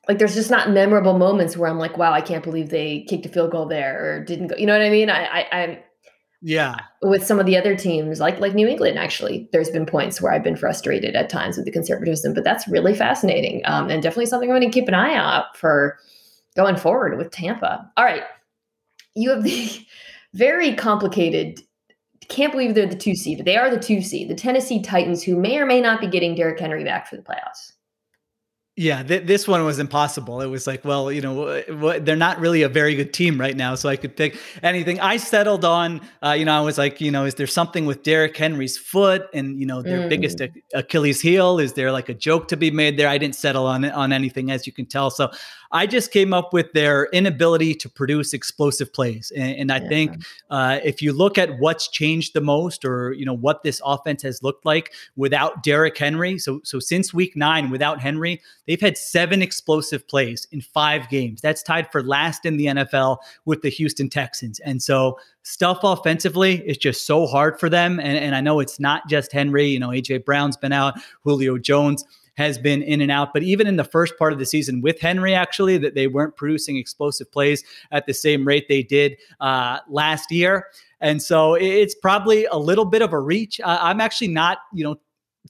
[0.07, 3.25] like there's just not memorable moments where I'm like, wow, I can't believe they kicked
[3.25, 4.55] a field goal there or didn't go.
[4.55, 5.09] You know what I mean?
[5.09, 5.77] I, I I'm
[6.41, 6.75] yeah.
[7.01, 10.33] With some of the other teams, like like New England, actually, there's been points where
[10.33, 14.25] I've been frustrated at times with the conservatism, but that's really fascinating um, and definitely
[14.25, 15.97] something I'm going to keep an eye out for
[16.55, 17.89] going forward with Tampa.
[17.95, 18.23] All right,
[19.15, 19.69] you have the
[20.33, 21.61] very complicated.
[22.29, 24.29] Can't believe they're the two seed, but they are the two seed.
[24.29, 27.21] The Tennessee Titans, who may or may not be getting Derrick Henry back for the
[27.21, 27.73] playoffs.
[28.75, 30.41] Yeah, th- this one was impossible.
[30.41, 33.55] It was like, well, you know, w- they're not really a very good team right
[33.55, 34.99] now, so I could pick anything.
[34.99, 38.01] I settled on, uh, you know, I was like, you know, is there something with
[38.01, 40.09] Derrick Henry's foot and you know their mm.
[40.09, 40.41] biggest
[40.73, 41.59] Achilles heel?
[41.59, 43.07] Is there like a joke to be made there?
[43.07, 45.11] I didn't settle on on anything, as you can tell.
[45.11, 45.29] So
[45.73, 49.31] I just came up with their inability to produce explosive plays.
[49.35, 49.89] And, and I yeah.
[49.89, 53.81] think uh, if you look at what's changed the most, or you know what this
[53.83, 58.79] offense has looked like without Derrick Henry, so so since Week Nine without Henry, they've
[58.79, 61.41] had seven explosive plays in five games.
[61.41, 64.59] That's tied for last in the NFL with the Houston Texans.
[64.59, 67.99] And so stuff offensively is just so hard for them.
[67.99, 69.65] And, and I know it's not just Henry.
[69.65, 73.33] You know, AJ Brown's been out, Julio Jones has been in and out.
[73.33, 76.35] But even in the first part of the season with Henry, actually, that they weren't
[76.35, 80.67] producing explosive plays at the same rate they did uh, last year.
[81.01, 83.59] And so it's probably a little bit of a reach.
[83.59, 84.97] Uh, I'm actually not, you know,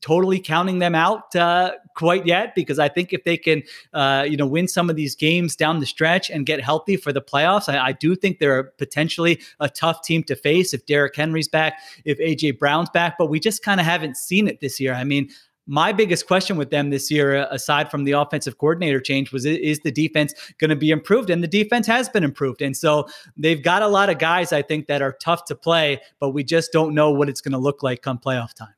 [0.02, 4.36] totally counting them out uh, quite yet because I think if they can, uh, you
[4.36, 7.70] know, win some of these games down the stretch and get healthy for the playoffs,
[7.70, 11.80] I, I, do think they're potentially a tough team to face if Derrick Henry's back,
[12.04, 13.16] if AJ Brown's back.
[13.18, 14.94] But we just kind of haven't seen it this year.
[14.94, 15.30] I mean,
[15.66, 19.46] my biggest question with them this year, uh, aside from the offensive coordinator change, was
[19.46, 21.30] is the defense going to be improved?
[21.30, 22.62] And the defense has been improved.
[22.62, 26.02] And so they've got a lot of guys, I think, that are tough to play,
[26.20, 28.74] but we just don't know what it's going to look like come playoff time.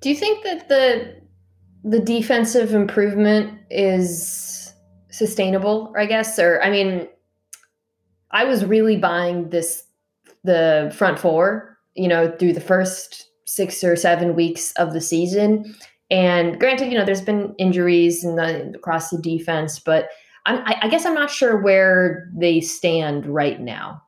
[0.00, 1.20] Do you think that the
[1.84, 4.72] the defensive improvement is
[5.10, 6.38] sustainable, I guess?
[6.38, 7.08] Or I mean,
[8.30, 9.84] I was really buying this
[10.44, 15.74] the front four, you know, through the first six or seven weeks of the season.
[16.12, 20.10] And granted, you know, there's been injuries in the, across the defense, but
[20.44, 24.01] I, I guess I'm not sure where they stand right now.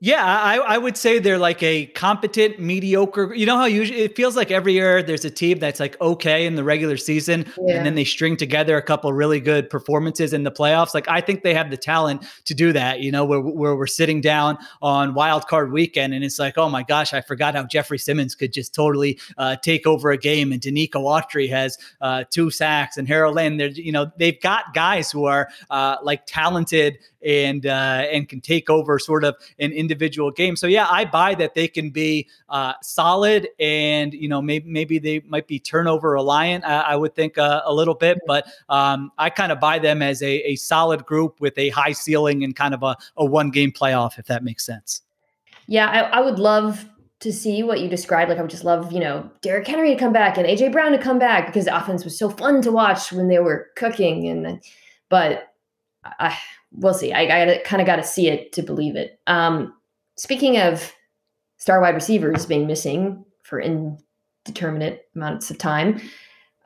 [0.00, 3.32] Yeah, I, I would say they're like a competent, mediocre.
[3.34, 6.44] You know how usually it feels like every year there's a team that's like okay
[6.44, 7.76] in the regular season, yeah.
[7.76, 10.92] and then they string together a couple really good performances in the playoffs.
[10.92, 13.00] Like I think they have the talent to do that.
[13.00, 16.68] You know, where, where we're sitting down on wild card weekend, and it's like, oh
[16.68, 20.52] my gosh, I forgot how Jeffrey Simmons could just totally uh, take over a game,
[20.52, 23.58] and Denico Autry has uh, two sacks, and Harold Land.
[23.58, 28.40] They're you know they've got guys who are uh, like talented and uh, and can
[28.40, 30.56] take over sort of an individual game.
[30.56, 34.98] So yeah, I buy that they can be uh, solid, and you know maybe maybe
[34.98, 36.64] they might be turnover reliant.
[36.64, 40.02] I, I would think uh, a little bit, but um, I kind of buy them
[40.02, 43.50] as a, a solid group with a high ceiling and kind of a, a one
[43.50, 45.02] game playoff, if that makes sense.
[45.66, 46.86] Yeah, I, I would love
[47.20, 48.28] to see what you described.
[48.28, 50.92] Like I would just love, you know, Derrick Henry to come back and AJ Brown
[50.92, 54.28] to come back because the offense was so fun to watch when they were cooking.
[54.28, 54.62] And
[55.08, 55.54] but
[56.04, 56.36] I,
[56.74, 57.12] we'll see.
[57.12, 59.18] I, I kind of got to see it to believe it.
[59.26, 59.74] Um,
[60.16, 60.92] speaking of
[61.56, 66.00] star wide receivers being missing for indeterminate amounts of time,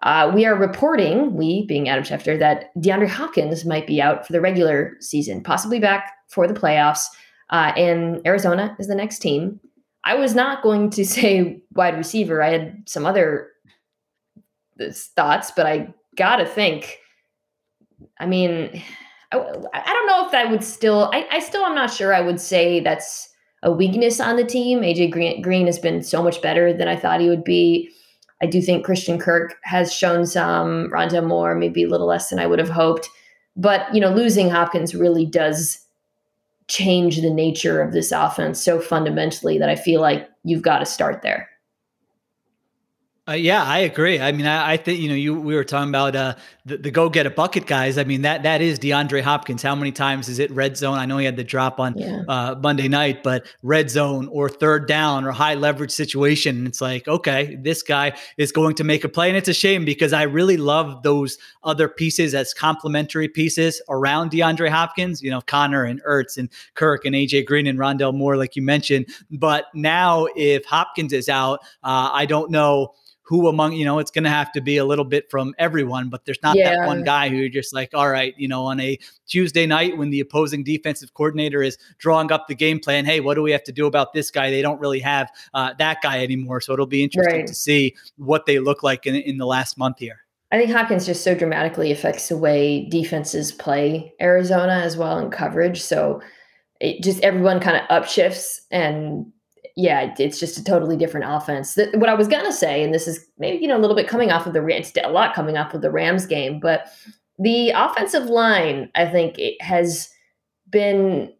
[0.03, 4.33] uh, we are reporting, we being Adam Schefter, that DeAndre Hopkins might be out for
[4.33, 7.07] the regular season, possibly back for the playoffs.
[7.51, 9.59] Uh, and Arizona is the next team.
[10.05, 12.43] I was not going to say wide receiver.
[12.43, 13.49] I had some other
[14.81, 14.85] uh,
[15.17, 16.99] thoughts, but I gotta think.
[18.21, 18.83] I mean,
[19.33, 21.11] I, I don't know if that would still.
[21.13, 22.15] I, I still am not sure.
[22.15, 23.29] I would say that's
[23.63, 24.81] a weakness on the team.
[24.81, 27.91] AJ Green, Green has been so much better than I thought he would be.
[28.41, 32.39] I do think Christian Kirk has shown some, Rondale Moore maybe a little less than
[32.39, 33.09] I would have hoped.
[33.57, 35.85] But, you know, losing Hopkins really does
[36.69, 40.87] change the nature of this offense so fundamentally that I feel like you've got to
[40.87, 41.49] start there.
[43.29, 44.19] Uh, yeah, I agree.
[44.19, 46.91] I mean, I, I, think you know, you we were talking about uh, the, the
[46.91, 47.99] go get a bucket guys.
[47.99, 49.63] I mean, that that is DeAndre Hopkins.
[49.63, 50.97] How many times is it red zone?
[50.97, 52.23] I know he had the drop on yeah.
[52.27, 56.57] uh, Monday night, but red zone or third down or high leverage situation.
[56.57, 59.55] And it's like, okay, this guy is going to make a play, and it's a
[59.55, 65.23] shame because I really love those other pieces as complementary pieces around DeAndre Hopkins.
[65.23, 68.63] You know, Conner and Ertz and Kirk and AJ Green and Rondale Moore, like you
[68.63, 69.05] mentioned.
[69.31, 72.95] But now, if Hopkins is out, uh, I don't know
[73.29, 76.09] who among you know it's going to have to be a little bit from everyone
[76.09, 76.71] but there's not yeah.
[76.71, 80.09] that one guy who just like all right you know on a tuesday night when
[80.09, 83.63] the opposing defensive coordinator is drawing up the game plan hey what do we have
[83.63, 86.87] to do about this guy they don't really have uh, that guy anymore so it'll
[86.87, 87.47] be interesting right.
[87.47, 91.05] to see what they look like in, in the last month here I think Hopkins
[91.05, 95.83] just so dramatically affects the way defenses play Arizona as well in coverage.
[95.83, 96.23] So
[96.81, 99.31] it just everyone kind of upshifts and
[99.79, 101.79] yeah, it's just a totally different offense.
[101.95, 104.33] what I was gonna say, and this is maybe you know a little bit coming
[104.33, 106.89] off of the a lot coming off of the Rams game, but
[107.39, 110.11] the offensive line, I think, it has
[110.69, 111.33] been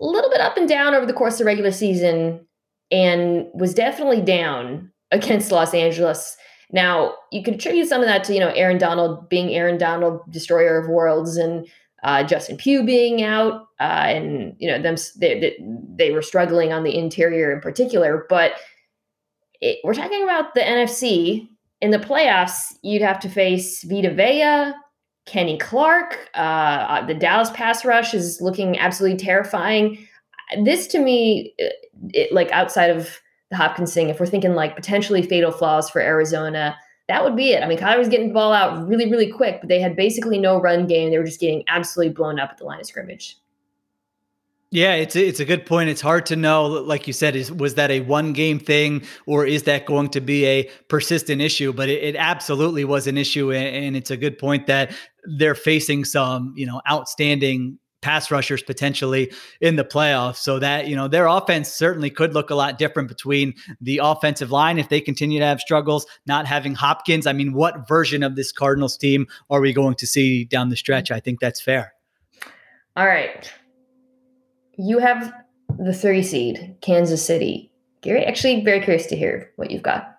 [0.00, 2.44] a little bit up and down over the course of the regular season,
[2.90, 6.36] and was definitely down against Los Angeles.
[6.72, 10.20] Now you could attribute some of that to you know Aaron Donald being Aaron Donald,
[10.32, 11.68] destroyer of worlds, and
[12.02, 15.56] uh, Justin Pugh being out, uh, and you know them they,
[15.96, 18.26] they were struggling on the interior in particular.
[18.28, 18.52] But
[19.60, 21.48] it, we're talking about the NFC
[21.80, 22.74] in the playoffs.
[22.82, 24.72] You'd have to face Vita Vea,
[25.26, 26.30] Kenny Clark.
[26.34, 30.06] Uh, uh, the Dallas pass rush is looking absolutely terrifying.
[30.64, 35.22] This to me, it, like outside of the Hopkins thing, if we're thinking like potentially
[35.22, 36.76] fatal flaws for Arizona
[37.08, 37.62] that would be it.
[37.62, 40.38] I mean, Kyler was getting the ball out really, really quick, but they had basically
[40.38, 41.10] no run game.
[41.10, 43.38] They were just getting absolutely blown up at the line of scrimmage.
[44.70, 45.90] Yeah, it's it's a good point.
[45.90, 49.44] It's hard to know, like you said, is was that a one game thing or
[49.44, 51.74] is that going to be a persistent issue?
[51.74, 54.96] But it, it absolutely was an issue, and it's a good point that
[55.36, 60.36] they're facing some, you know, outstanding pass rushers potentially in the playoffs.
[60.36, 64.50] So that, you know, their offense certainly could look a lot different between the offensive
[64.50, 67.26] line if they continue to have struggles, not having Hopkins.
[67.26, 70.76] I mean, what version of this Cardinals team are we going to see down the
[70.76, 71.10] stretch?
[71.10, 71.94] I think that's fair.
[72.96, 73.50] All right.
[74.76, 75.32] You have
[75.78, 77.70] the three seed, Kansas City.
[78.02, 80.12] Gary, actually, very curious to hear what you've got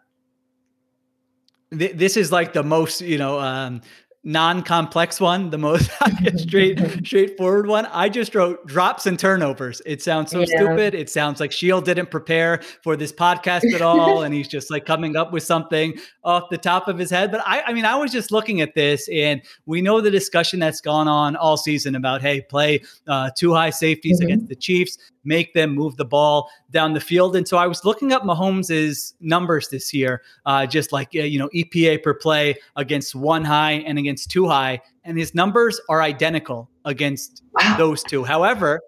[1.74, 3.82] this is like the most you know um,
[4.24, 5.92] non-complex one, the most
[6.38, 7.86] straight straightforward one.
[7.88, 9.82] I just wrote drops and turnovers.
[9.86, 10.46] It sounds so yeah.
[10.46, 10.96] stupid.
[10.96, 14.86] It sounds like Sheil didn't prepare for this podcast at all, and he's just like
[14.86, 17.32] coming up with something off the top of his head.
[17.32, 20.60] But I, I mean, I was just looking at this, and we know the discussion
[20.60, 24.28] that's gone on all season about hey, play uh, two high safeties mm-hmm.
[24.28, 27.36] against the Chiefs make them move the ball down the field.
[27.36, 31.40] And so I was looking up Mahomes' numbers this year, uh, just like, uh, you
[31.40, 34.82] know, EPA per play against one high and against two high.
[35.04, 37.76] And his numbers are identical against wow.
[37.78, 38.24] those two.
[38.24, 38.82] However,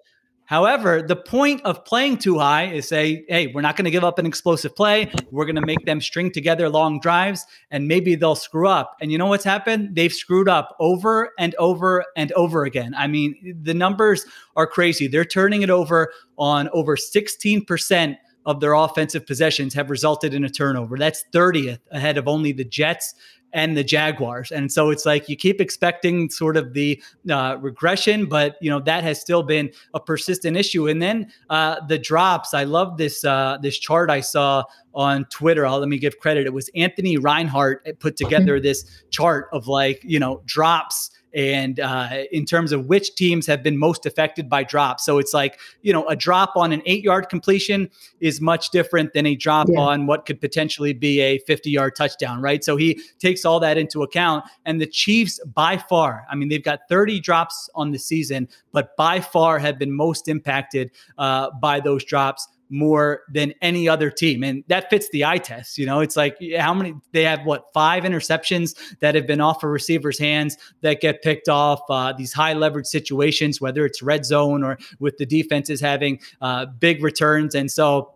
[0.46, 4.04] However, the point of playing two high is say, hey, we're not going to give
[4.04, 5.12] up an explosive play.
[5.32, 8.96] We're going to make them string together long drives and maybe they'll screw up.
[9.02, 9.96] And you know what's happened?
[9.96, 12.94] They've screwed up over and over and over again.
[12.96, 15.08] I mean, the numbers are crazy.
[15.08, 20.50] They're turning it over on over 16% of their offensive possessions have resulted in a
[20.50, 20.98] turnover.
[20.98, 23.14] That's 30th ahead of only the Jets
[23.56, 24.52] and the Jaguars.
[24.52, 28.82] And so it's like you keep expecting sort of the uh, regression, but you know
[28.82, 30.90] that has still been a persistent issue.
[30.90, 32.54] And then uh, the drops.
[32.54, 35.66] I love this uh, this chart I saw on Twitter.
[35.66, 36.46] I'll, let me give credit.
[36.46, 42.24] It was Anthony Reinhard put together this chart of like you know drops and uh,
[42.32, 45.04] in terms of which teams have been most affected by drops.
[45.04, 47.90] So it's like, you know, a drop on an eight yard completion
[48.22, 49.80] is much different than a drop yeah.
[49.80, 52.64] on what could potentially be a 50 yard touchdown, right?
[52.64, 54.46] So he takes all that into account.
[54.66, 58.96] And the Chiefs, by far, I mean, they've got 30 drops on the season, but
[58.96, 64.44] by far have been most impacted uh, by those drops more than any other team.
[64.44, 65.78] And that fits the eye test.
[65.78, 69.64] You know, it's like how many they have what five interceptions that have been off
[69.64, 74.26] a receiver's hands that get picked off uh, these high leverage situations, whether it's red
[74.26, 77.56] zone or with the defenses having uh, big returns.
[77.56, 78.15] And so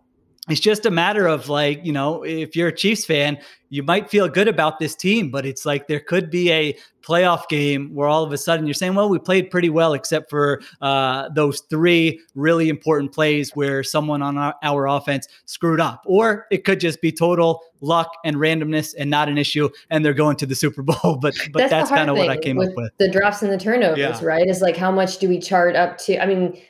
[0.52, 3.38] it's just a matter of like, you know, if you're a Chiefs fan,
[3.70, 7.48] you might feel good about this team, but it's like there could be a playoff
[7.48, 10.60] game where all of a sudden you're saying, well, we played pretty well, except for
[10.80, 16.02] uh, those three really important plays where someone on our, our, offense screwed up.
[16.04, 20.14] Or it could just be total luck and randomness and not an issue, and they're
[20.14, 21.16] going to the Super Bowl.
[21.20, 22.92] But but that's, that's kind of what I came up with.
[22.98, 24.18] The drops and the turnovers, yeah.
[24.22, 24.46] right?
[24.46, 26.20] Is like how much do we chart up to?
[26.20, 26.60] I mean,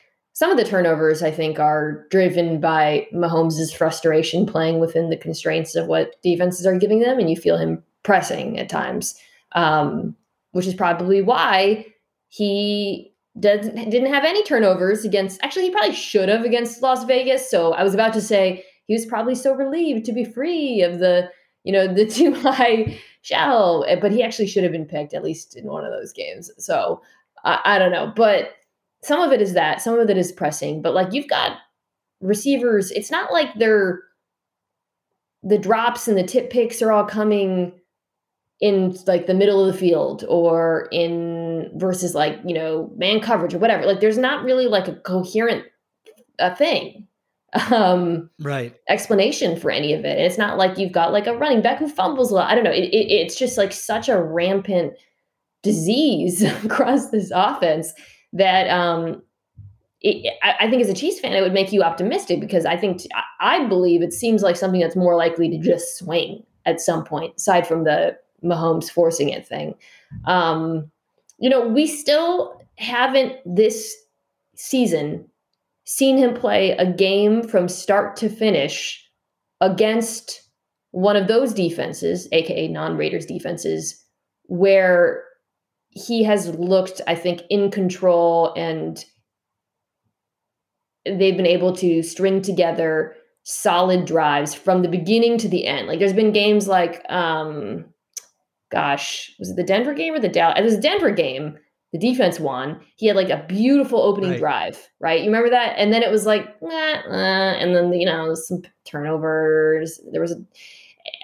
[0.41, 5.75] some of the turnovers, I think, are driven by Mahomes' frustration playing within the constraints
[5.75, 9.13] of what defenses are giving them, and you feel him pressing at times,
[9.51, 10.15] um,
[10.53, 11.85] which is probably why
[12.29, 15.39] he doesn't didn't have any turnovers against.
[15.43, 17.47] Actually, he probably should have against Las Vegas.
[17.47, 20.97] So I was about to say he was probably so relieved to be free of
[20.97, 21.29] the
[21.65, 25.55] you know the two high shell, but he actually should have been picked at least
[25.55, 26.49] in one of those games.
[26.57, 27.03] So
[27.43, 28.55] I, I don't know, but
[29.03, 31.57] some of it is that, some of it is pressing, but like you've got
[32.21, 34.01] receivers, it's not like they're
[35.43, 37.73] the drops and the tip picks are all coming
[38.59, 43.55] in like the middle of the field or in versus like, you know, man coverage
[43.55, 43.85] or whatever.
[43.85, 45.65] Like there's not really like a coherent
[46.39, 47.07] a thing
[47.71, 50.17] um right explanation for any of it.
[50.17, 52.51] And it's not like you've got like a running back who fumbles a lot.
[52.51, 52.71] I don't know.
[52.71, 54.93] It, it, it's just like such a rampant
[55.63, 57.93] disease across this offense
[58.33, 59.21] that um,
[60.01, 62.77] it, I, I, think as a Chiefs fan, it would make you optimistic because I
[62.77, 63.01] think
[63.39, 67.35] I believe it seems like something that's more likely to just swing at some point,
[67.37, 69.75] aside from the Mahomes forcing it thing.
[70.25, 70.91] Um,
[71.37, 73.95] you know, we still haven't this
[74.55, 75.27] season
[75.85, 79.03] seen him play a game from start to finish
[79.59, 80.41] against
[80.91, 84.03] one of those defenses, aka non Raiders defenses,
[84.45, 85.23] where
[85.91, 89.03] he has looked, I think, in control and
[91.05, 95.87] they've been able to string together solid drives from the beginning to the end.
[95.87, 97.85] Like there's been games like um
[98.71, 100.57] gosh, was it the Denver game or the Dallas?
[100.57, 101.57] It was a Denver game.
[101.91, 102.79] The defense won.
[102.95, 104.39] He had like a beautiful opening right.
[104.39, 105.19] drive, right?
[105.19, 105.75] You remember that?
[105.77, 109.99] And then it was like, nah, nah, and then you know some turnovers.
[110.13, 110.37] There was a,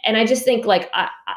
[0.03, 1.33] and I just think like I, I,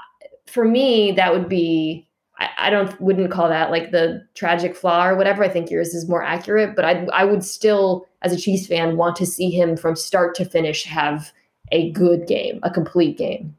[0.49, 2.10] for me that would be
[2.41, 5.45] I, I don't wouldn't call that like the tragic flaw or whatever.
[5.45, 8.97] I think yours is more accurate, but I I would still, as a Chiefs fan,
[8.97, 11.33] want to see him from start to finish have
[11.71, 13.57] a good game, a complete game.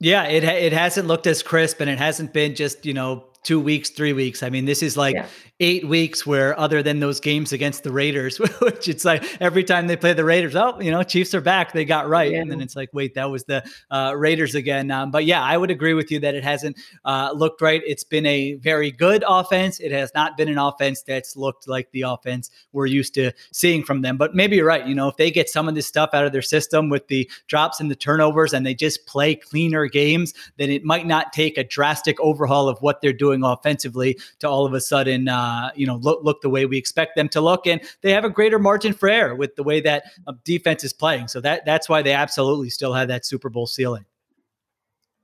[0.00, 3.58] Yeah, it it hasn't looked as crisp, and it hasn't been just you know two
[3.58, 4.42] weeks, three weeks.
[4.42, 5.26] I mean, this is like yeah.
[5.58, 9.88] eight weeks where, other than those games against the Raiders, which it's like every time
[9.88, 11.72] they play the Raiders, oh, you know, Chiefs are back.
[11.72, 12.32] They got right.
[12.32, 12.40] Yeah.
[12.40, 14.90] And then it's like, wait, that was the uh, Raiders again.
[14.90, 17.82] Um, but yeah, I would agree with you that it hasn't uh, looked right.
[17.84, 19.80] It's been a very good offense.
[19.80, 23.82] It has not been an offense that's looked like the offense we're used to seeing
[23.82, 24.16] from them.
[24.16, 24.86] But maybe you're right.
[24.86, 27.28] You know, if they get some of this stuff out of their system with the
[27.48, 31.58] drops and the turnovers and they just play cleaner games, then it might not take
[31.58, 35.70] a drastic overhaul of what they're doing doing offensively to all of a sudden, uh,
[35.74, 37.66] you know, look, look the way we expect them to look.
[37.66, 40.92] And they have a greater margin for error with the way that uh, defense is
[40.92, 41.28] playing.
[41.28, 44.04] So that that's why they absolutely still have that Super Bowl ceiling.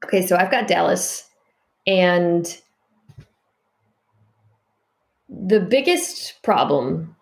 [0.04, 1.28] Okay, so I've got Dallas,
[1.86, 2.60] and
[5.28, 7.16] the biggest problem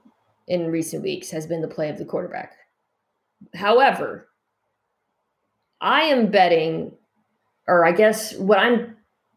[0.47, 2.53] in recent weeks has been the play of the quarterback.
[3.55, 4.29] However,
[5.81, 6.93] I am betting,
[7.67, 8.97] or I guess what I'm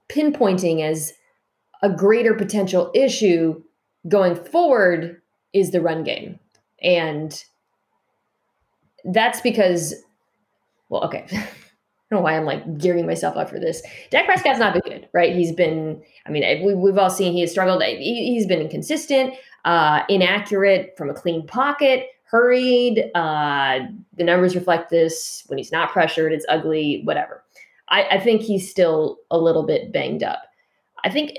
[0.10, 1.14] pinpointing as
[1.82, 3.62] a greater potential issue
[4.08, 5.22] going forward
[5.54, 6.40] is the run game.
[6.82, 7.44] And
[9.06, 9.96] that's because,
[10.90, 11.26] well, okay.
[12.12, 13.84] I don't know why I'm like gearing myself up for this.
[14.10, 15.36] Dak Prescott's not been good, right?
[15.36, 17.84] He's been, I mean, we, we've all seen he has struggled.
[17.84, 23.12] He, has been inconsistent, uh, inaccurate from a clean pocket, hurried.
[23.14, 23.80] Uh,
[24.18, 25.44] the numbers reflect this.
[25.48, 27.44] When he's not pressured, it's ugly, whatever.
[27.90, 30.42] I, I think he's still a little bit banged up.
[31.04, 31.38] I think,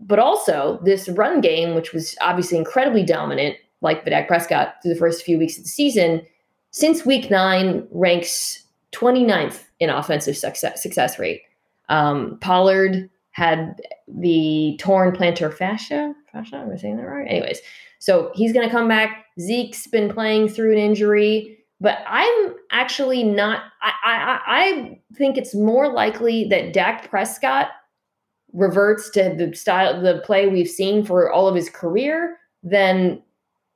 [0.00, 4.98] but also this run game, which was obviously incredibly dominant, like Dak Prescott through the
[4.98, 6.22] first few weeks of the season,
[6.70, 11.42] since week nine ranks 29th in offensive success, success rate.
[11.88, 16.14] Um, Pollard had the torn plantar fascia.
[16.32, 17.26] Fascia, am I saying that right?
[17.28, 17.60] Anyways,
[17.98, 19.26] so he's going to come back.
[19.40, 23.62] Zeke's been playing through an injury, but I'm actually not.
[23.82, 27.68] I, I, I think it's more likely that Dak Prescott
[28.52, 33.22] reverts to the style, the play we've seen for all of his career than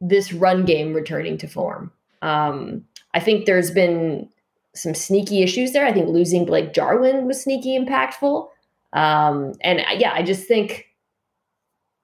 [0.00, 1.90] this run game returning to form.
[2.22, 4.28] Um, I think there's been
[4.74, 5.86] some sneaky issues there.
[5.86, 8.48] I think losing Blake Jarwin was sneaky impactful.
[8.92, 10.86] Um, and uh, yeah, I just think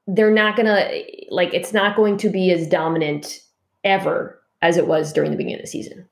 [0.07, 3.41] they're not gonna like it's not going to be as dominant
[3.85, 6.09] ever as it was during the beginning of the season.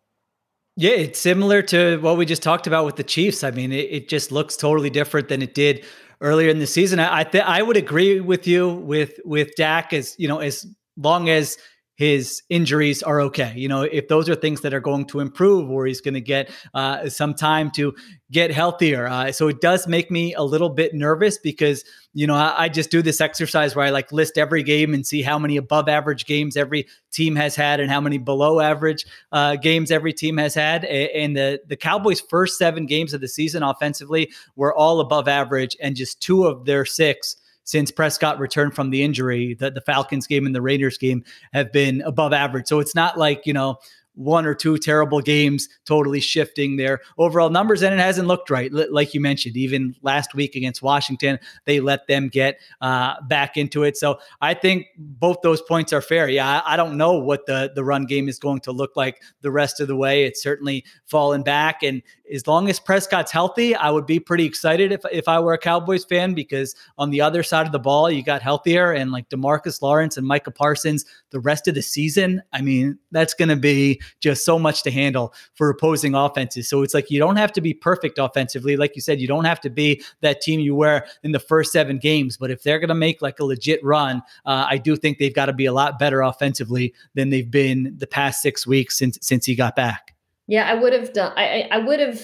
[0.77, 3.43] Yeah, it's similar to what we just talked about with the Chiefs.
[3.43, 5.85] I mean, it, it just looks totally different than it did
[6.21, 6.99] earlier in the season.
[7.01, 10.67] I I, th- I would agree with you with with Dak as you know as
[10.97, 11.57] long as
[11.99, 13.53] his injuries are okay.
[13.57, 16.21] You know, if those are things that are going to improve or he's going to
[16.21, 17.93] get uh, some time to
[18.31, 19.09] get healthier.
[19.09, 21.83] Uh, so it does make me a little bit nervous because,
[22.15, 25.05] you know, I, I, just do this exercise where I like list every game and
[25.05, 29.05] see how many above average games every team has had and how many below average
[29.33, 30.85] uh, games every team has had.
[30.85, 35.77] And the, the Cowboys' first seven games of the season offensively were all above average,
[35.83, 37.35] and just two of their six
[37.69, 41.71] since Prescott returned from the injury, the, the Falcons game and the Raiders game have
[41.71, 42.67] been above average.
[42.67, 43.77] So it's not like, you know,
[44.19, 48.73] one or two terrible games totally shifting their overall numbers and it hasn't looked right.
[48.73, 53.85] Like you mentioned even last week against washington they let them get uh, back into
[53.85, 53.97] it.
[53.97, 56.29] So i think both those points are fair.
[56.29, 59.23] Yeah I, I, don't know what the the run game is going to look like
[59.43, 60.25] the rest of the way.
[60.25, 62.03] It's certainly fallen back and
[62.33, 65.59] as long as prescott's healthy i would be pretty excited if, if i were a
[65.59, 69.29] cowboys fan because on the other side of the ball you got healthier and like
[69.29, 73.57] demarcus lawrence and micah parsons the rest of the season i mean that's going to
[73.57, 76.69] be just so much to handle for opposing offenses.
[76.69, 78.77] So it's like you don't have to be perfect offensively.
[78.77, 81.73] Like you said, you don't have to be that team you were in the first
[81.73, 82.37] seven games.
[82.37, 85.35] But if they're going to make like a legit run, uh, I do think they've
[85.35, 89.19] got to be a lot better offensively than they've been the past six weeks since
[89.21, 90.15] since he got back.
[90.47, 91.33] Yeah, I would have done.
[91.37, 92.21] I I would have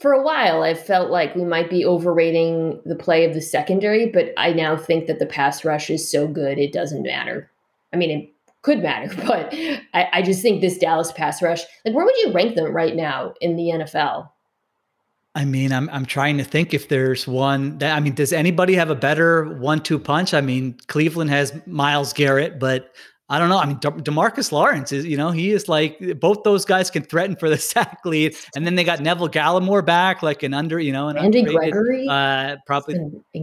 [0.00, 4.06] for a while I felt like we might be overrating the play of the secondary,
[4.06, 7.50] but I now think that the pass rush is so good it doesn't matter.
[7.92, 8.32] I mean, it
[8.62, 9.52] could matter, but
[9.94, 12.94] I, I just think this Dallas pass rush, like where would you rank them right
[12.94, 14.28] now in the NFL?
[15.34, 18.74] I mean, I'm I'm trying to think if there's one that I mean, does anybody
[18.74, 20.34] have a better one-two punch?
[20.34, 22.92] I mean, Cleveland has Myles Garrett, but
[23.30, 23.58] I don't know.
[23.58, 27.04] I mean, De- Demarcus Lawrence is, you know, he is like both those guys can
[27.04, 30.80] threaten for the sack lead, and then they got Neville Gallimore back, like an under,
[30.80, 32.98] you know, an Andy Gregory, uh, probably,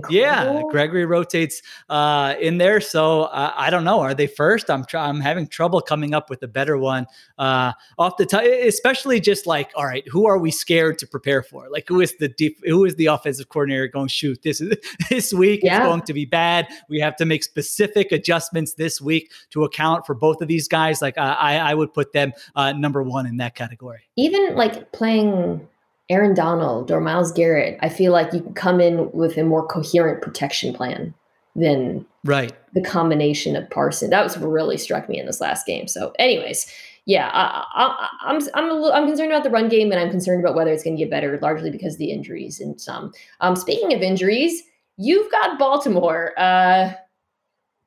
[0.10, 2.82] yeah, Gregory rotates uh, in there.
[2.82, 4.02] So uh, I don't know.
[4.02, 4.70] Are they first?
[4.70, 7.08] I'm try- I'm having trouble coming up with a better one
[7.38, 11.42] uh, off the top, especially just like, all right, who are we scared to prepare
[11.42, 11.70] for?
[11.70, 14.62] Like, who is the deep, who is the offensive coordinator going to shoot this
[15.10, 15.62] this week?
[15.64, 15.78] Yeah.
[15.78, 16.68] It's going to be bad.
[16.90, 20.68] We have to make specific adjustments this week to a account for both of these
[20.68, 24.02] guys, like I, I would put them uh, number one in that category.
[24.16, 25.68] Even like playing
[26.10, 29.66] Aaron Donald or Myles Garrett, I feel like you can come in with a more
[29.66, 31.14] coherent protection plan
[31.56, 34.10] than right the combination of Parson.
[34.10, 35.88] That was really struck me in this last game.
[35.88, 36.72] So, anyways,
[37.06, 40.10] yeah, I, am I'm I'm, a little, I'm concerned about the run game, and I'm
[40.10, 43.12] concerned about whether it's going to get better, largely because of the injuries and some.
[43.40, 44.64] Um, speaking of injuries,
[44.98, 46.34] you've got Baltimore.
[46.38, 46.94] Uh,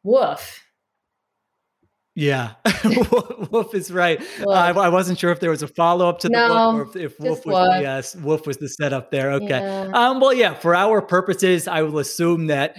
[0.02, 0.64] woof.
[2.14, 2.54] Yeah,
[3.50, 4.20] Wolf is right.
[4.40, 6.98] I, I, wasn't sure if there was a follow up to the no, Wolf or
[6.98, 9.30] if, if Wolf was yes, Wolf was the setup there.
[9.32, 9.48] Okay.
[9.48, 9.90] Yeah.
[9.94, 12.76] Um, well, yeah, for our purposes, I will assume that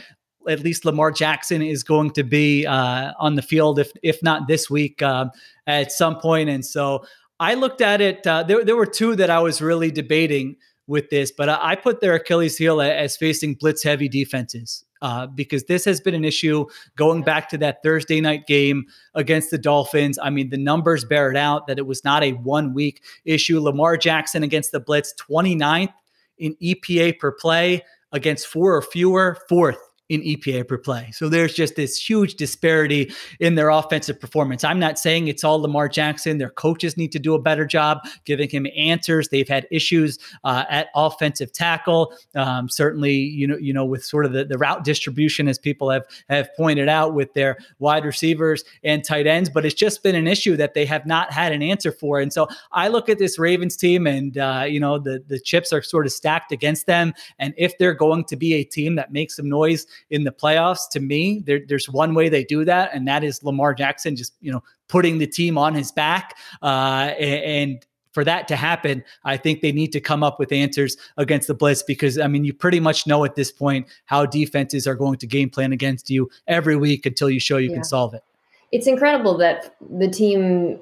[0.49, 4.47] at least Lamar Jackson is going to be uh, on the field, if if not
[4.47, 5.25] this week, uh,
[5.65, 6.49] at some point.
[6.49, 7.05] And so
[7.39, 8.27] I looked at it.
[8.27, 10.57] Uh, there, there were two that I was really debating
[10.91, 15.63] with this, but I, put their Achilles heel as facing blitz heavy defenses uh, because
[15.63, 16.65] this has been an issue
[16.97, 18.83] going back to that Thursday night game
[19.15, 20.19] against the Dolphins.
[20.21, 23.61] I mean, the numbers bear it out that it was not a one week issue.
[23.61, 25.93] Lamar Jackson against the Blitz, 29th
[26.37, 29.77] in EPA per play against four or fewer, fourth
[30.11, 31.09] in EPA per play.
[31.13, 34.65] So there's just this huge disparity in their offensive performance.
[34.65, 36.37] I'm not saying it's all Lamar Jackson.
[36.37, 39.29] Their coaches need to do a better job giving him answers.
[39.29, 42.13] They've had issues uh, at offensive tackle.
[42.35, 45.89] Um, certainly, you know, you know, with sort of the, the route distribution, as people
[45.89, 49.49] have have pointed out, with their wide receivers and tight ends.
[49.49, 52.19] But it's just been an issue that they have not had an answer for.
[52.19, 55.71] And so I look at this Ravens team, and uh, you know, the the chips
[55.71, 57.13] are sort of stacked against them.
[57.39, 60.89] And if they're going to be a team that makes some noise in the playoffs,
[60.91, 64.33] to me, there, there's one way they do that, and that is Lamar Jackson just
[64.41, 69.37] you know putting the team on his back uh, and for that to happen, I
[69.37, 72.53] think they need to come up with answers against the blitz because I mean, you
[72.53, 76.29] pretty much know at this point how defenses are going to game plan against you
[76.47, 77.75] every week until you show you yeah.
[77.75, 78.23] can solve it.
[78.71, 80.79] It's incredible that the team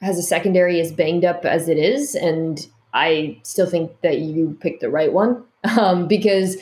[0.00, 4.56] has a secondary as banged up as it is, and I still think that you
[4.60, 5.44] picked the right one
[5.78, 6.56] um, because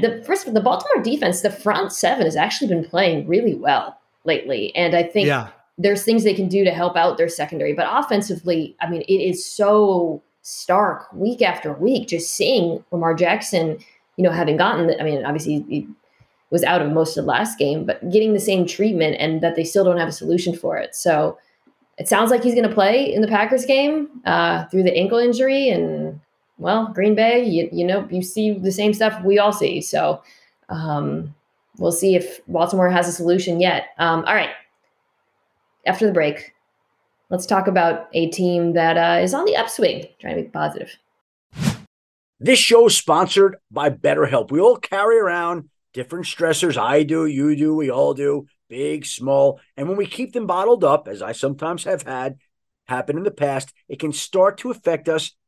[0.00, 4.74] the first the Baltimore defense, the front seven has actually been playing really well lately,
[4.74, 5.48] and I think yeah.
[5.78, 7.72] there's things they can do to help out their secondary.
[7.72, 12.08] But offensively, I mean, it is so stark week after week.
[12.08, 13.78] Just seeing Lamar Jackson,
[14.16, 15.88] you know, having gotten, I mean, obviously he
[16.50, 19.56] was out of most of the last game, but getting the same treatment, and that
[19.56, 20.94] they still don't have a solution for it.
[20.94, 21.38] So
[21.98, 25.18] it sounds like he's going to play in the Packers game uh, through the ankle
[25.18, 26.20] injury, and
[26.58, 29.80] well, Green Bay, you, you know, you see the same stuff we all see.
[29.80, 30.22] So
[30.68, 31.34] um,
[31.78, 33.86] we'll see if Baltimore has a solution yet.
[33.98, 34.50] Um, all right.
[35.86, 36.54] After the break,
[37.30, 40.96] let's talk about a team that uh, is on the upswing, trying to be positive.
[42.38, 44.50] This show is sponsored by BetterHelp.
[44.50, 46.76] We all carry around different stressors.
[46.76, 49.60] I do, you do, we all do, big, small.
[49.76, 52.38] And when we keep them bottled up, as I sometimes have had
[52.86, 55.32] happen in the past, it can start to affect us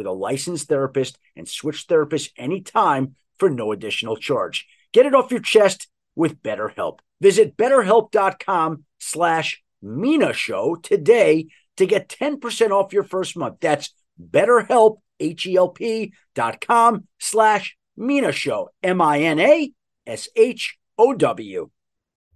[0.00, 4.66] with a licensed therapist and switch therapists anytime for no additional charge.
[4.94, 7.00] Get it off your chest with BetterHelp.
[7.20, 13.56] Visit betterhelp.com slash Mina Show today to get 10% off your first month.
[13.60, 21.70] That's betterhelp, H-E-L-P dot com slash Mina Show, M-I-N-A-S-H-O-W.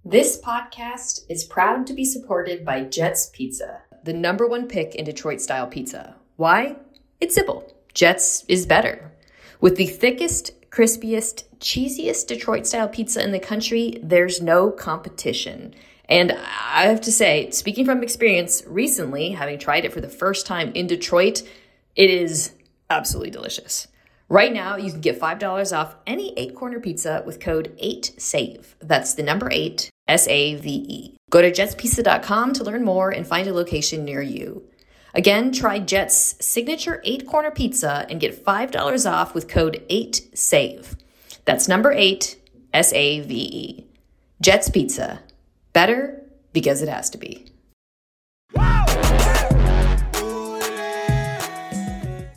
[0.05, 5.07] This podcast is proud to be supported by Jets Pizza, the number one pick in
[5.07, 6.17] Detroit style pizza.
[6.37, 6.77] Why?
[7.25, 7.73] It's simple.
[7.95, 9.11] Jets is better.
[9.59, 15.75] With the thickest, crispiest, cheesiest Detroit style pizza in the country, there's no competition.
[16.07, 20.45] And I have to say, speaking from experience recently, having tried it for the first
[20.45, 21.43] time in Detroit,
[21.97, 22.53] it is
[22.91, 23.89] absolutely delicious.
[24.29, 28.67] Right now, you can get $5 off any eight corner pizza with code 8SAVE.
[28.81, 31.17] That's the number eight, S A V E.
[31.31, 34.69] Go to jetspizza.com to learn more and find a location near you.
[35.17, 40.97] Again, try Jet's signature eight corner pizza and get $5 off with code 8SAVE.
[41.45, 42.37] That's number eight,
[42.73, 43.87] S A V E.
[44.41, 45.21] Jet's Pizza.
[45.73, 46.21] Better
[46.53, 47.47] because it has to be.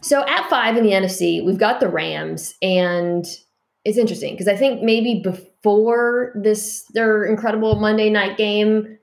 [0.02, 3.26] So at five in the NFC, we've got the Rams, and
[3.84, 8.97] it's interesting because I think maybe before this their incredible Monday night game,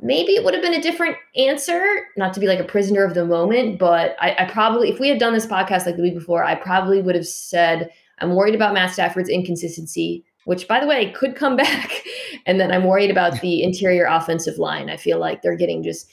[0.00, 2.06] maybe it would have been a different answer.
[2.16, 5.08] Not to be like a prisoner of the moment, but I, I probably, if we
[5.08, 8.54] had done this podcast like the week before, I probably would have said, I'm worried
[8.54, 12.02] about Matt Stafford's inconsistency, which by the way could come back.
[12.46, 14.90] and then I'm worried about the interior offensive line.
[14.90, 16.10] I feel like they're getting just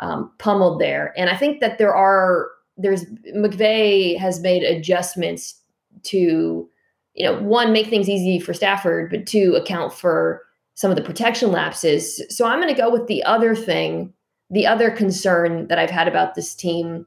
[0.00, 1.14] um, pummeled there.
[1.16, 3.04] And I think that there are, there's,
[3.34, 5.60] McVay has made adjustments
[6.04, 6.68] to,
[7.14, 10.42] you know, one, make things easy for Stafford, but two, account for
[10.80, 12.22] some of the protection lapses.
[12.30, 14.14] So I'm going to go with the other thing,
[14.48, 17.04] the other concern that I've had about this team,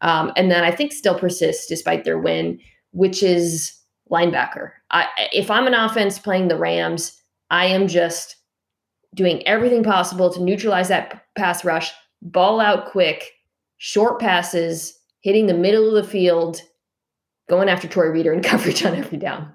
[0.00, 2.60] um, and that I think still persists despite their win,
[2.92, 3.76] which is
[4.12, 4.70] linebacker.
[4.92, 7.20] I, if I'm an offense playing the Rams,
[7.50, 8.36] I am just
[9.12, 13.32] doing everything possible to neutralize that pass rush, ball out quick,
[13.78, 16.62] short passes, hitting the middle of the field,
[17.48, 19.52] going after Troy Reeder in coverage on every down.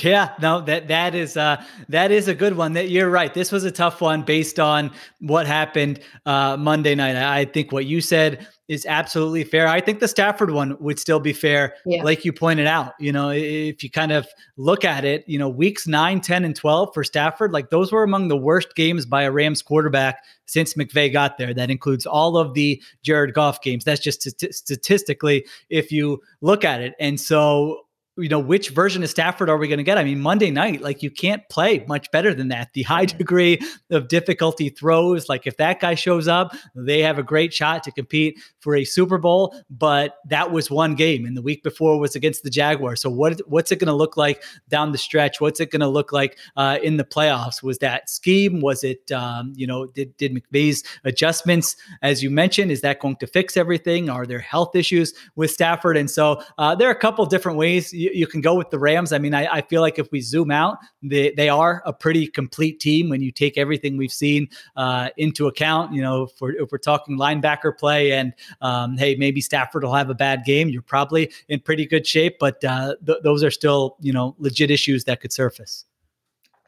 [0.00, 2.72] Yeah, no, that that is uh that is a good one.
[2.72, 3.32] That you're right.
[3.32, 4.90] This was a tough one based on
[5.20, 7.16] what happened uh Monday night.
[7.16, 9.68] I think what you said is absolutely fair.
[9.68, 12.02] I think the Stafford one would still be fair, yeah.
[12.02, 12.94] like you pointed out.
[12.98, 14.26] You know, if you kind of
[14.56, 18.02] look at it, you know, weeks 9, 10, and 12 for Stafford, like those were
[18.02, 21.52] among the worst games by a Rams quarterback since McVay got there.
[21.52, 23.84] That includes all of the Jared Goff games.
[23.84, 26.94] That's just st- statistically, if you look at it.
[26.98, 27.81] And so
[28.18, 29.96] you know, which version of Stafford are we going to get?
[29.96, 32.72] I mean, Monday night, like you can't play much better than that.
[32.74, 33.58] The high degree
[33.90, 37.92] of difficulty throws, like if that guy shows up, they have a great shot to
[37.92, 39.54] compete for a Super Bowl.
[39.70, 43.00] But that was one game, and the week before was against the Jaguars.
[43.00, 45.40] So what what's it going to look like down the stretch?
[45.40, 47.62] What's it going to look like uh, in the playoffs?
[47.62, 48.60] Was that scheme?
[48.60, 53.16] Was it um, you know did did McVay's adjustments, as you mentioned, is that going
[53.16, 54.10] to fix everything?
[54.10, 55.96] Are there health issues with Stafford?
[55.96, 58.78] And so uh, there are a couple different ways you, you, can go with the
[58.78, 59.12] Rams.
[59.12, 62.26] I mean, I, I, feel like if we zoom out, they, they are a pretty
[62.26, 65.92] complete team when you take everything we've seen uh, into account.
[65.92, 69.94] You know, if we're, if we're talking linebacker play and um, hey, maybe Stafford will
[69.94, 72.36] have a bad game, you're probably in pretty good shape.
[72.40, 75.84] But uh, th- those are still, you know, legit issues that could surface.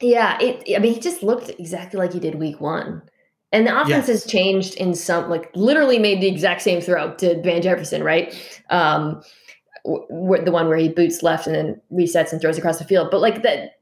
[0.01, 0.75] Yeah, it.
[0.75, 3.01] I mean, he just looked exactly like he did week one.
[3.51, 4.07] And the offense yes.
[4.07, 8.35] has changed in some, like literally made the exact same throw to Van Jefferson, right?
[8.69, 9.21] Um,
[9.85, 13.09] w- the one where he boots left and then resets and throws across the field.
[13.11, 13.79] But like that,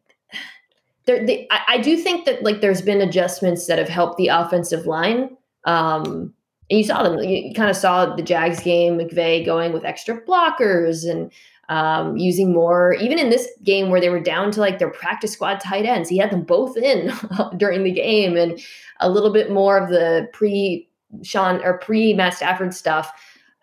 [1.06, 4.28] there, the, I, I, do think that like there's been adjustments that have helped the
[4.28, 5.36] offensive line.
[5.66, 6.34] Um,
[6.70, 7.20] and you saw them.
[7.20, 11.32] You, kind of saw the Jags game, McVay going with extra blockers and
[11.70, 12.94] um, using more.
[12.96, 16.10] Even in this game where they were down to like their practice squad tight ends,
[16.10, 17.12] he had them both in
[17.58, 18.60] during the game, and
[19.00, 20.88] a little bit more of the pre
[21.22, 23.12] Sean or pre Matt Stafford stuff.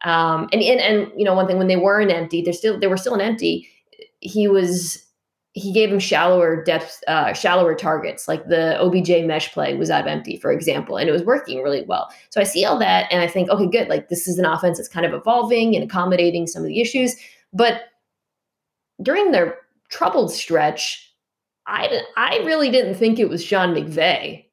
[0.03, 2.79] Um, and, and and you know one thing when they were in empty, they're still
[2.79, 3.69] they were still in empty.
[4.21, 5.05] He was
[5.53, 8.29] he gave him shallower depth, uh, shallower targets.
[8.29, 11.63] Like the OBJ mesh play was out of empty, for example, and it was working
[11.63, 12.09] really well.
[12.31, 13.89] So I see all that, and I think, okay, good.
[13.89, 17.17] Like this is an offense that's kind of evolving and accommodating some of the issues.
[17.53, 17.83] But
[19.03, 21.13] during their troubled stretch,
[21.67, 24.45] I I really didn't think it was Sean McVay.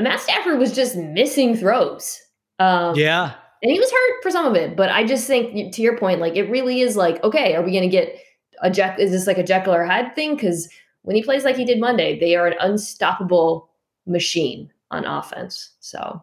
[0.00, 2.20] Matt Stafford was just missing throws.
[2.58, 3.34] Um, yeah.
[3.64, 6.20] And he was hurt for some of it, but I just think to your point,
[6.20, 8.14] like it really is like, okay, are we going to get
[8.60, 9.02] a Jekyll?
[9.02, 10.34] Is this like a Jekyll or Hyde thing?
[10.34, 10.68] Because
[11.00, 13.70] when he plays like he did Monday, they are an unstoppable
[14.06, 15.70] machine on offense.
[15.80, 16.22] So,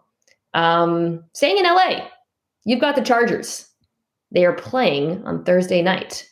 [0.53, 2.09] um, staying in LA,
[2.63, 3.67] you've got the Chargers.
[4.29, 6.29] They are playing on Thursday night.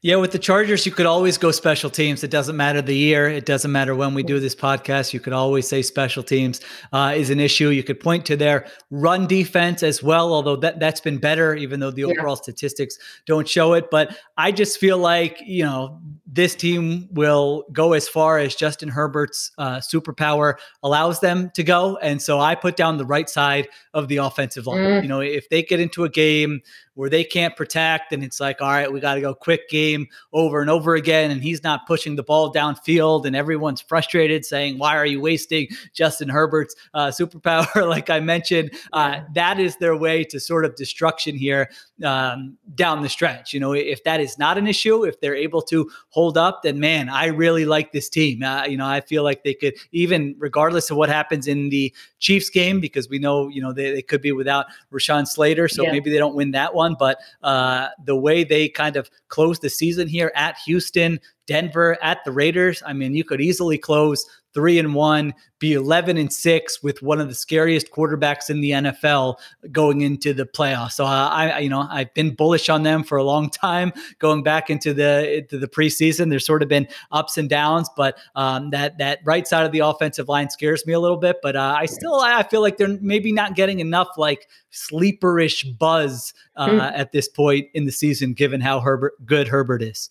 [0.00, 2.22] Yeah, with the Chargers, you could always go special teams.
[2.22, 3.28] It doesn't matter the year.
[3.28, 5.12] It doesn't matter when we do this podcast.
[5.12, 6.60] You could always say special teams
[6.92, 7.70] uh, is an issue.
[7.70, 11.80] You could point to their run defense as well, although that, that's been better, even
[11.80, 12.14] though the yeah.
[12.16, 12.96] overall statistics
[13.26, 13.90] don't show it.
[13.90, 18.90] But I just feel like, you know, this team will go as far as Justin
[18.90, 21.96] Herbert's uh, superpower allows them to go.
[21.96, 24.78] And so I put down the right side of the offensive line.
[24.78, 25.02] Mm.
[25.02, 26.60] You know, if they get into a game
[26.98, 30.08] where they can't protect and it's like, all right, we got to go quick game
[30.32, 31.30] over and over again.
[31.30, 35.68] And he's not pushing the ball downfield and everyone's frustrated saying, why are you wasting
[35.94, 37.88] Justin Herbert's uh, superpower?
[37.88, 41.70] like I mentioned, uh, that is their way to sort of destruction here
[42.04, 43.54] um, down the stretch.
[43.54, 46.80] You know, if that is not an issue, if they're able to hold up, then
[46.80, 48.42] man, I really like this team.
[48.42, 51.94] Uh, you know, I feel like they could, even regardless of what happens in the
[52.18, 55.68] Chiefs game, because we know, you know, they, they could be without Rashawn Slater.
[55.68, 55.92] So yeah.
[55.92, 56.87] maybe they don't win that one.
[56.98, 62.18] But uh, the way they kind of closed the season here at Houston, Denver, at
[62.24, 64.24] the Raiders, I mean, you could easily close
[64.58, 68.72] three and one, be 11 and six with one of the scariest quarterbacks in the
[68.72, 69.36] NFL
[69.70, 70.92] going into the playoffs.
[70.92, 74.42] So uh, I, you know, I've been bullish on them for a long time going
[74.42, 76.28] back into the into the preseason.
[76.28, 79.78] There's sort of been ups and downs, but um, that that right side of the
[79.78, 81.36] offensive line scares me a little bit.
[81.40, 86.34] But uh, I still I feel like they're maybe not getting enough like sleeperish buzz
[86.56, 86.92] uh, mm.
[86.98, 90.10] at this point in the season, given how Herbert good Herbert is.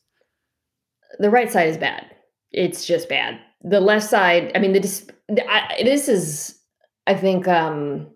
[1.20, 2.16] The right side is bad.
[2.54, 5.12] It's just bad the left side, I mean, the,
[5.50, 6.58] I, this is,
[7.06, 8.08] I think, um,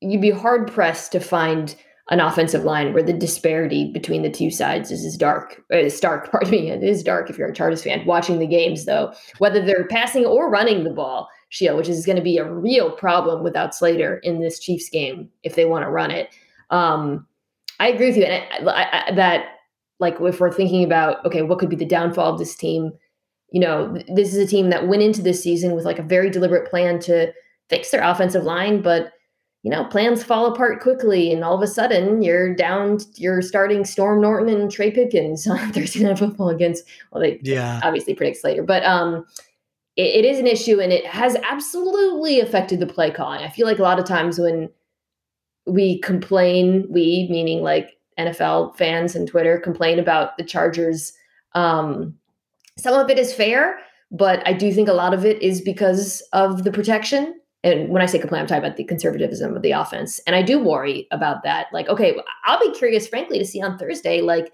[0.00, 1.74] you'd be hard pressed to find
[2.10, 6.30] an offensive line where the disparity between the two sides is as dark, uh, stark.
[6.30, 8.04] Pardon me, it is dark if you're a Chargers fan.
[8.06, 12.16] Watching the games, though, whether they're passing or running the ball, Sheil, which is going
[12.16, 15.90] to be a real problem without Slater in this Chiefs game if they want to
[15.90, 16.30] run it.
[16.70, 17.26] Um,
[17.80, 19.46] I agree with you, and I, I, that
[20.00, 22.92] like if we're thinking about okay, what could be the downfall of this team?
[23.50, 26.30] You know, this is a team that went into this season with like a very
[26.30, 27.32] deliberate plan to
[27.68, 29.12] fix their offensive line, but
[29.62, 32.98] you know, plans fall apart quickly, and all of a sudden you're down.
[33.16, 36.84] You're starting Storm Norton and Trey Pipkins on Thursday Night Football against.
[37.10, 37.80] Well, they yeah.
[37.82, 39.26] obviously predict Slater, but um,
[39.96, 43.40] it, it is an issue, and it has absolutely affected the play calling.
[43.40, 44.70] I feel like a lot of times when
[45.66, 51.12] we complain, we meaning like NFL fans and Twitter complain about the Chargers
[51.54, 52.14] um,
[52.78, 53.78] some of it is fair,
[54.10, 57.38] but I do think a lot of it is because of the protection.
[57.64, 60.20] And when I say complain, I'm talking about the conservatism of the offense.
[60.26, 61.66] And I do worry about that.
[61.72, 64.52] Like, okay, I'll be curious, frankly, to see on Thursday, like,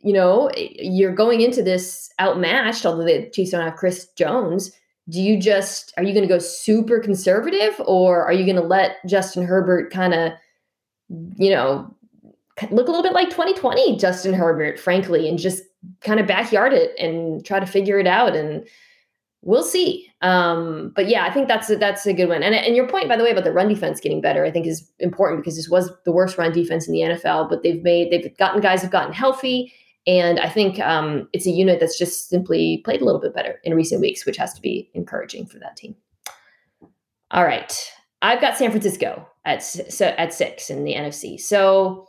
[0.00, 4.70] you know, you're going into this outmatched, although the Chiefs don't have Chris Jones.
[5.08, 8.62] Do you just are you going to go super conservative or are you going to
[8.62, 10.32] let Justin Herbert kind of,
[11.36, 11.92] you know,
[12.70, 15.62] look a little bit like 2020 Justin Herbert, frankly, and just
[16.00, 18.66] kind of backyard it and try to figure it out and
[19.42, 20.10] we'll see.
[20.20, 22.42] Um, but yeah, I think that's a, that's a good one.
[22.42, 24.66] And and your point, by the way, about the run defense getting better, I think
[24.66, 27.48] is important because this was the worst run defense in the NFL.
[27.48, 29.72] But they've made they've gotten guys have gotten healthy,
[30.06, 33.60] and I think um, it's a unit that's just simply played a little bit better
[33.64, 35.94] in recent weeks, which has to be encouraging for that team.
[37.30, 39.58] All right, I've got San Francisco at
[40.02, 41.38] at six in the NFC.
[41.38, 42.08] So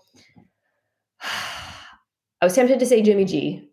[2.42, 3.70] I was tempted to say Jimmy G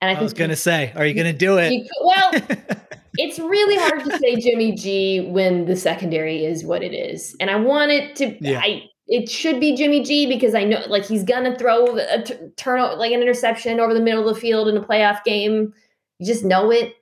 [0.00, 1.72] and I, I was going to say, are you going to do it?
[1.72, 2.30] You, well,
[3.14, 7.34] it's really hard to say Jimmy G when the secondary is what it is.
[7.40, 8.60] And I want it to, yeah.
[8.62, 12.22] I, it should be Jimmy G because I know like he's going to throw a
[12.22, 15.72] t- turn like an interception over the middle of the field in a playoff game.
[16.18, 16.94] You just know it.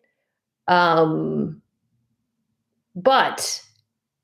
[0.69, 1.63] Um,
[2.95, 3.61] but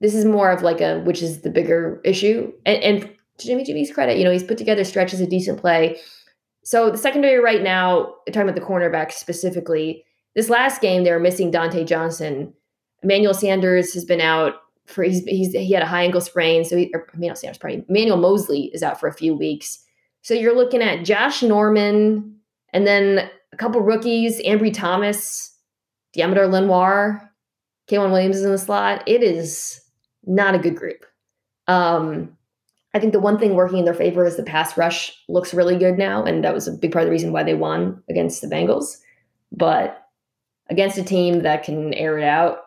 [0.01, 2.53] this is more of like a, which is the bigger issue.
[2.65, 5.99] And, and to Jimmy G's credit, you know, he's put together stretches of decent play.
[6.71, 10.05] So the secondary right now, talking about the cornerback specifically,
[10.37, 12.55] this last game they were missing Dontae Johnson.
[13.03, 14.55] Emmanuel Sanders has been out
[14.87, 17.85] for he's, he's he had a high ankle sprain, so he, or Emmanuel Sanders probably
[17.89, 19.81] Emmanuel Moseley is out for a few weeks.
[20.23, 22.37] So you're looking at Josh Norman
[22.73, 25.53] and then a couple rookies, Ambry Thomas,
[26.17, 27.33] Deommodore Lenoir,
[27.91, 29.03] K'Waun Williams is in the slot.
[29.09, 29.81] It is
[30.23, 31.05] not a good group.
[31.67, 32.37] Um,
[32.93, 35.77] I think the one thing working in their favor is the pass rush looks really
[35.77, 38.41] good now, and that was a big part of the reason why they won against
[38.41, 38.97] the Bengals.
[39.53, 40.03] But
[40.69, 42.59] against a team that can air it out,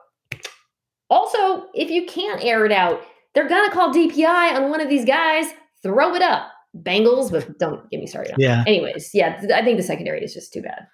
[1.09, 3.01] also, if you can't air it out,
[3.33, 5.47] they're gonna call DPI on one of these guys.
[5.81, 8.35] Throw it up, Bengals, but don't get me started.
[8.37, 8.63] yeah.
[8.65, 10.87] Anyways, yeah, I think the secondary is just too bad.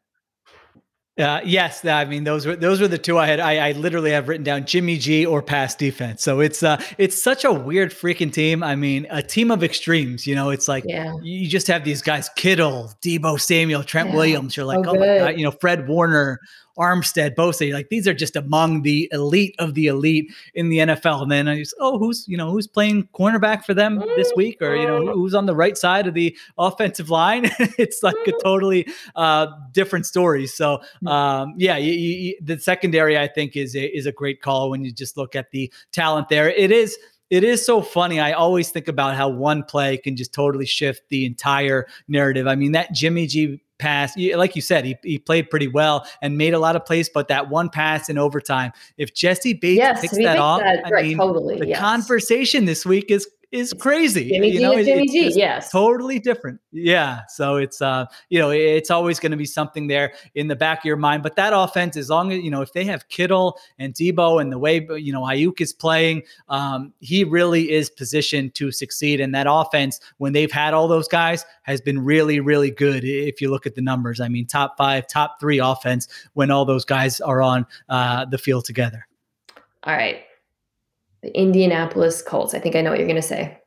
[1.20, 3.42] Uh, yes, I mean those were those were the two I had.
[3.42, 6.24] I, I, literally have written down Jimmy G or pass defense.
[6.24, 8.64] So it's uh it's such a weird freaking team.
[8.64, 10.26] I mean, a team of extremes.
[10.26, 11.14] You know, it's like yeah.
[11.22, 14.16] you just have these guys: Kittle, Deebo Samuel, Trent yeah.
[14.16, 14.56] Williams.
[14.56, 16.40] You're like, oh, oh my god, you know, Fred Warner,
[16.80, 17.74] Armstead, Bosa.
[17.74, 21.24] Like these are just among the elite of the elite in the NFL.
[21.24, 24.62] And then I just, oh, who's you know who's playing cornerback for them this week,
[24.62, 25.12] or you know mm-hmm.
[25.12, 27.46] who's on the right side of the offensive line?
[27.78, 28.38] it's like a mm-hmm.
[28.44, 30.48] totally uh, different story.
[30.48, 31.10] So mm.
[31.10, 34.84] um, yeah, you, you, the secondary I think is a, is a great call when
[34.84, 36.50] you just look at the talent there.
[36.50, 36.98] It is
[37.30, 38.20] it is so funny.
[38.20, 42.48] I always think about how one play can just totally shift the entire narrative.
[42.48, 46.38] I mean, that Jimmy G pass, like you said, he, he played pretty well and
[46.38, 50.02] made a lot of plays, but that one pass in overtime, if Jessie Bates yes,
[50.02, 51.80] picks that off, that, I right, mean, totally, the yes.
[51.80, 54.30] conversation this week is is crazy.
[54.30, 55.72] Jimmy you know, G Jimmy G, yes.
[55.72, 56.60] Totally different.
[56.72, 57.22] Yeah.
[57.28, 60.80] So it's uh, you know, it's always going to be something there in the back
[60.80, 61.24] of your mind.
[61.24, 64.52] But that offense, as long as you know, if they have Kittle and Deebo and
[64.52, 69.20] the way you know Aiyuk is playing, um, he really is positioned to succeed.
[69.20, 73.04] And that offense, when they've had all those guys, has been really, really good.
[73.04, 76.66] If you look at the numbers, I mean, top five, top three offense when all
[76.66, 79.08] those guys are on uh, the field together.
[79.84, 80.24] All right
[81.22, 82.54] the Indianapolis Colts.
[82.54, 83.60] I think I know what you're going to say.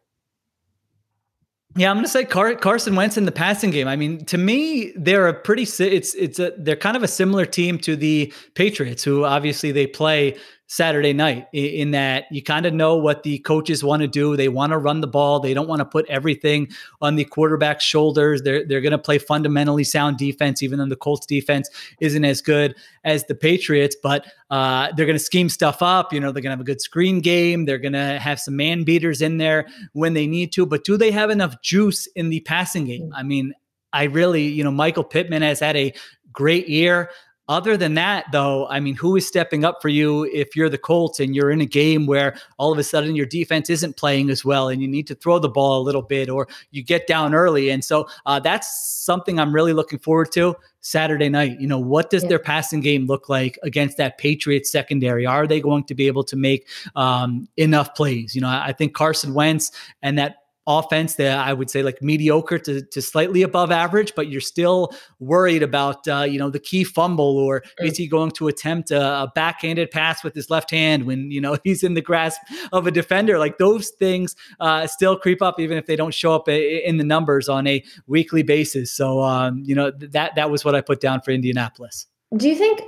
[1.74, 3.88] Yeah, I'm going to say Car- Carson Wentz in the passing game.
[3.88, 7.46] I mean, to me, they're a pretty it's it's a they're kind of a similar
[7.46, 10.36] team to the Patriots, who obviously they play
[10.72, 14.38] Saturday night in that you kind of know what the coaches want to do.
[14.38, 15.38] They want to run the ball.
[15.38, 16.70] They don't want to put everything
[17.02, 18.40] on the quarterback's shoulders.
[18.40, 21.68] They're they're going to play fundamentally sound defense, even though the Colts defense
[22.00, 23.94] isn't as good as the Patriots.
[24.02, 26.10] But uh, they're going to scheme stuff up.
[26.10, 27.66] You know, they're going to have a good screen game.
[27.66, 30.64] They're going to have some man beaters in there when they need to.
[30.64, 33.12] But do they have enough juice in the passing game?
[33.14, 33.52] I mean,
[33.92, 35.92] I really, you know, Michael Pittman has had a
[36.32, 37.10] great year.
[37.52, 40.78] Other than that, though, I mean, who is stepping up for you if you're the
[40.78, 44.30] Colts and you're in a game where all of a sudden your defense isn't playing
[44.30, 47.06] as well and you need to throw the ball a little bit or you get
[47.06, 47.68] down early?
[47.68, 51.60] And so uh, that's something I'm really looking forward to Saturday night.
[51.60, 52.30] You know, what does yeah.
[52.30, 55.26] their passing game look like against that Patriots secondary?
[55.26, 58.34] Are they going to be able to make um, enough plays?
[58.34, 60.36] You know, I think Carson Wentz and that
[60.66, 64.92] offense that I would say like mediocre to, to slightly above average, but you're still
[65.18, 69.22] worried about, uh, you know, the key fumble or is he going to attempt a,
[69.22, 72.40] a, backhanded pass with his left hand when, you know, he's in the grasp
[72.72, 73.38] of a defender?
[73.38, 76.96] Like those things uh, still creep up, even if they don't show up a, in
[76.96, 78.92] the numbers on a weekly basis.
[78.92, 82.06] So, um, you know, that, that was what I put down for Indianapolis.
[82.36, 82.82] Do you think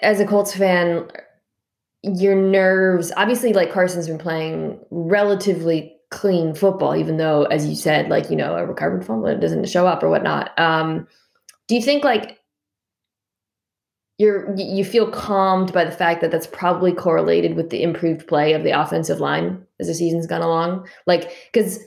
[0.00, 1.08] as a Colts fan,
[2.02, 8.08] your nerves, obviously like Carson's been playing relatively clean football, even though, as you said,
[8.08, 10.56] like, you know, a recovered fumble doesn't show up or whatnot.
[10.58, 11.08] Um,
[11.66, 12.38] do you think like
[14.18, 18.52] you're you feel calmed by the fact that that's probably correlated with the improved play
[18.52, 20.86] of the offensive line as the season's gone along?
[21.06, 21.80] Like, because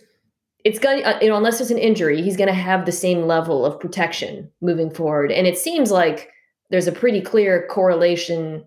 [0.66, 2.92] it's going to, uh, you know, unless there's an injury, he's going to have the
[2.92, 5.32] same level of protection moving forward.
[5.32, 6.32] And it seems like
[6.72, 8.66] there's a pretty clear correlation.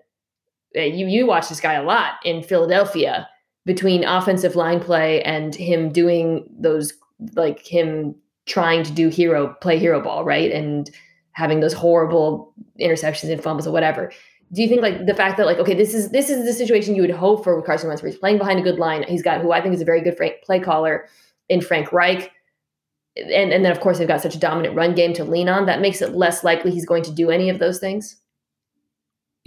[0.77, 3.29] Uh, you you watch this guy a lot in Philadelphia
[3.65, 6.93] between offensive line play and him doing those
[7.35, 8.15] like him
[8.47, 10.51] trying to do hero play hero ball, right?
[10.51, 10.91] And
[11.33, 14.13] having those horrible interceptions and fumbles or whatever.
[14.53, 16.95] Do you think like the fact that like okay this is this is the situation
[16.95, 19.23] you would hope for with Carson Wentz where he's playing behind a good line he's
[19.23, 21.07] got who I think is a very good play caller
[21.49, 22.33] in Frank Reich
[23.17, 25.67] and and then of course they've got such a dominant run game to lean on
[25.67, 28.17] that makes it less likely he's going to do any of those things.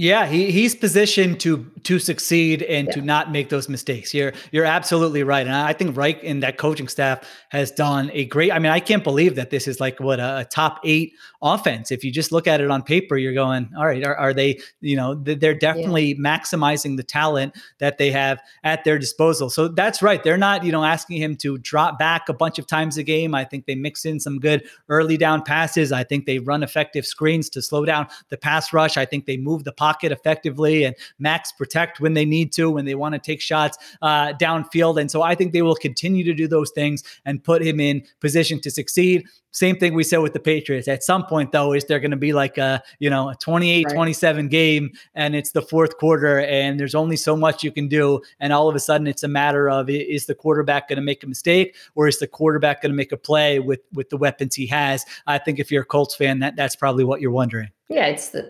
[0.01, 2.93] Yeah, he, he's positioned to to succeed and yeah.
[2.93, 4.15] to not make those mistakes.
[4.15, 8.25] You're you're absolutely right, and I think Reich and that coaching staff has done a
[8.25, 8.51] great.
[8.51, 11.91] I mean, I can't believe that this is like what a, a top eight offense.
[11.91, 14.59] If you just look at it on paper, you're going, all right, are, are they?
[14.79, 16.19] You know, they're definitely yeah.
[16.19, 19.51] maximizing the talent that they have at their disposal.
[19.51, 20.23] So that's right.
[20.23, 23.35] They're not you know asking him to drop back a bunch of times a game.
[23.35, 25.91] I think they mix in some good early down passes.
[25.91, 28.97] I think they run effective screens to slow down the pass rush.
[28.97, 32.69] I think they move the pocket pocket effectively and max protect when they need to,
[32.69, 34.99] when they want to take shots uh, downfield.
[34.99, 38.03] And so I think they will continue to do those things and put him in
[38.21, 39.25] position to succeed.
[39.53, 40.87] Same thing we said with the Patriots.
[40.87, 43.85] At some point, though, is there going to be like a, you know, a 28
[43.85, 43.93] right.
[43.93, 48.21] 27 game and it's the fourth quarter and there's only so much you can do.
[48.39, 51.21] And all of a sudden, it's a matter of is the quarterback going to make
[51.23, 54.55] a mistake or is the quarterback going to make a play with, with the weapons
[54.55, 55.05] he has?
[55.27, 57.71] I think if you're a Colts fan, that, that's probably what you're wondering.
[57.89, 58.47] Yeah, it's the,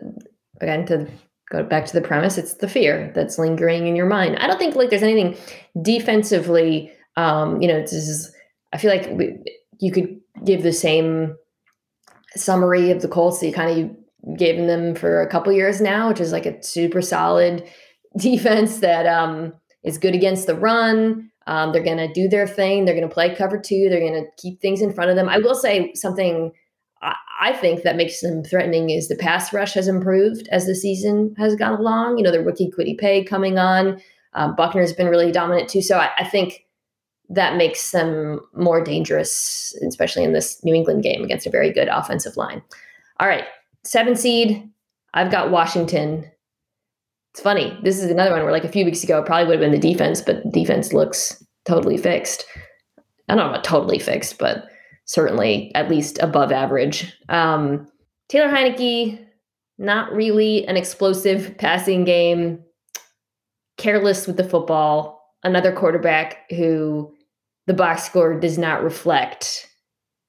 [0.62, 1.08] again, to
[1.52, 4.38] go back to the premise it's the fear that's lingering in your mind.
[4.38, 5.38] I don't think like there's anything
[5.82, 8.34] defensively um you know this is
[8.72, 9.38] i feel like we,
[9.80, 11.36] you could give the same
[12.38, 16.08] summary of the colts that you kind of given them for a couple years now
[16.08, 17.68] which is like a super solid
[18.18, 19.52] defense that um
[19.84, 21.30] is good against the run.
[21.48, 22.86] Um, they're going to do their thing.
[22.86, 23.88] They're going to play cover two.
[23.90, 25.28] They're going to keep things in front of them.
[25.28, 26.52] I will say something
[27.02, 31.34] I think that makes them threatening is the pass rush has improved as the season
[31.40, 32.18] has gone along.
[32.18, 34.00] You know, the rookie Kwity Paye coming on.
[34.34, 35.82] Um, Buckner's been really dominant too.
[35.82, 36.66] So I, I, think
[37.30, 41.88] that makes them more dangerous, especially in this New England game against a very good
[41.90, 42.62] offensive line.
[43.20, 43.46] All right,
[43.84, 44.70] seven seed.
[45.14, 46.30] I've got Washington.
[47.32, 47.78] It's funny.
[47.84, 49.80] This is another one where, like a few weeks ago, it probably would have been
[49.80, 52.46] the defense, but defense looks totally fixed.
[53.28, 54.71] I don't know about totally fixed, but
[55.12, 57.14] certainly at least above average.
[57.28, 57.86] Um,
[58.30, 59.22] Taylor Heinicke,
[59.78, 62.64] not really an explosive passing game,
[63.78, 65.22] careless with the football.
[65.44, 67.14] Another quarterback who
[67.68, 69.68] the box score does not reflect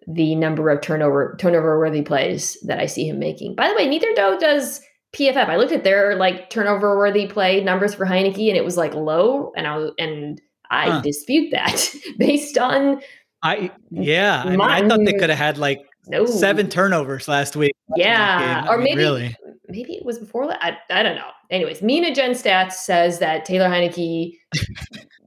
[0.08, 3.54] the number of turnover turnover worthy plays that I see him making.
[3.54, 4.80] By the way, neither do does
[5.14, 5.48] PFF.
[5.48, 8.94] I looked at their like turnover worthy play numbers for Heinicke and it was like
[8.94, 10.40] low, and I and
[10.72, 11.00] I huh.
[11.02, 13.00] dispute that based on
[13.42, 16.26] I yeah, I, mean, I thought they could have had like no.
[16.26, 17.74] seven turnovers last week.
[17.96, 19.36] Yeah, or mean, maybe really.
[19.68, 20.52] maybe it was before.
[20.52, 21.30] I, I don't know.
[21.50, 24.38] Anyways, Mina Gen Stats says that Taylor Heinicke,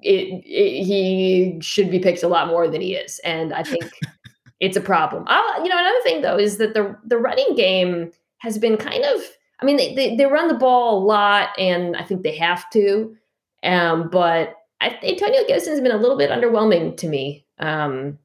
[0.01, 3.83] it, it, he should be picked a lot more than he is, and I think
[4.59, 5.25] it's a problem.
[5.27, 9.03] I'll, you know, another thing though is that the the running game has been kind
[9.03, 9.21] of.
[9.61, 12.69] I mean, they, they, they run the ball a lot, and I think they have
[12.71, 13.15] to.
[13.63, 18.17] Um, but I, Antonio Gibson has been a little bit underwhelming to me um,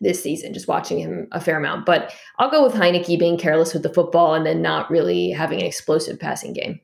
[0.00, 1.86] this season, just watching him a fair amount.
[1.86, 5.60] But I'll go with Heinicke being careless with the football and then not really having
[5.60, 6.80] an explosive passing game.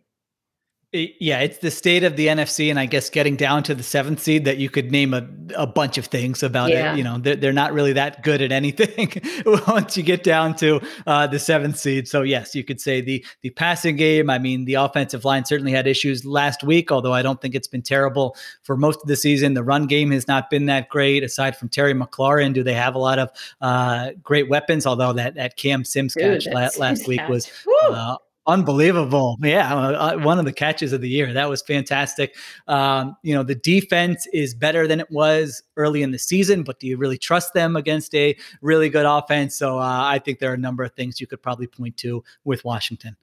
[0.95, 4.21] Yeah, it's the state of the NFC, and I guess getting down to the seventh
[4.21, 5.27] seed that you could name a,
[5.57, 6.93] a bunch of things about yeah.
[6.93, 6.99] it.
[6.99, 9.13] You know, they're, they're not really that good at anything
[9.67, 12.07] once you get down to uh, the seventh seed.
[12.07, 14.31] So yes, you could say the the passing game.
[14.31, 17.67] I mean, the offensive line certainly had issues last week, although I don't think it's
[17.67, 19.55] been terrible for most of the season.
[19.55, 22.55] The run game has not been that great, aside from Terry McLaurin.
[22.55, 23.31] Do they have a lot of
[23.61, 24.87] uh, great weapons?
[24.87, 27.51] Although that that Cam Sims Dude, catch last, last week was
[27.83, 28.17] uh,
[28.47, 29.39] Unbelievable.
[29.41, 29.75] Yeah.
[29.75, 31.33] Uh, uh, one of the catches of the year.
[31.33, 32.37] That was fantastic.
[32.69, 36.79] Um, you know, the defense is better than it was early in the season, but
[36.79, 39.57] do you really trust them against a really good offense?
[39.57, 42.23] So uh, I think there are a number of things you could probably point to
[42.45, 43.17] with Washington.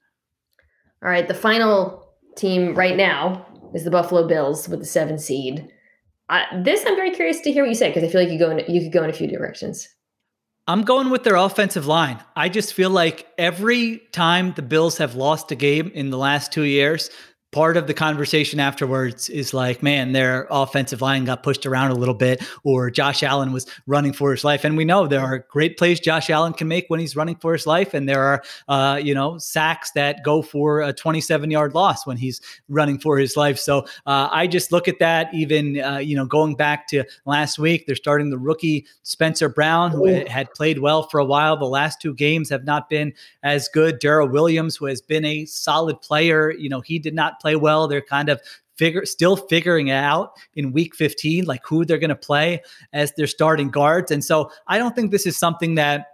[1.02, 1.28] All right.
[1.28, 5.68] The final team right now is the Buffalo Bills with the seven seed.
[6.28, 8.38] Uh, this I'm very curious to hear what you say because I feel like you
[8.38, 9.88] go in, you could go in a few directions.
[10.68, 12.22] I'm going with their offensive line.
[12.36, 16.52] I just feel like every time the Bills have lost a game in the last
[16.52, 17.10] two years,
[17.52, 21.94] part of the conversation afterwards is like, man, their offensive line got pushed around a
[21.94, 24.64] little bit, or Josh Allen was running for his life.
[24.64, 27.52] And we know there are great plays Josh Allen can make when he's running for
[27.52, 31.74] his life, and there are, uh, you know, sacks that go for a 27 yard
[31.74, 33.58] loss when he's running for his life.
[33.58, 35.32] So uh, I just look at that.
[35.34, 39.90] Even uh, you know, going back to last week, they're starting the rookie Spencer Brown,
[39.90, 41.58] who had played well for a while.
[41.58, 44.00] The last two games have not been as good.
[44.00, 47.88] Daryl Williams, who has been a solid player, you know, he did not play well.
[47.88, 48.40] They're kind of
[48.76, 52.62] figure still figuring it out in week 15 like who they're going to play
[52.94, 56.06] as their starting guards and so i don't think this is something that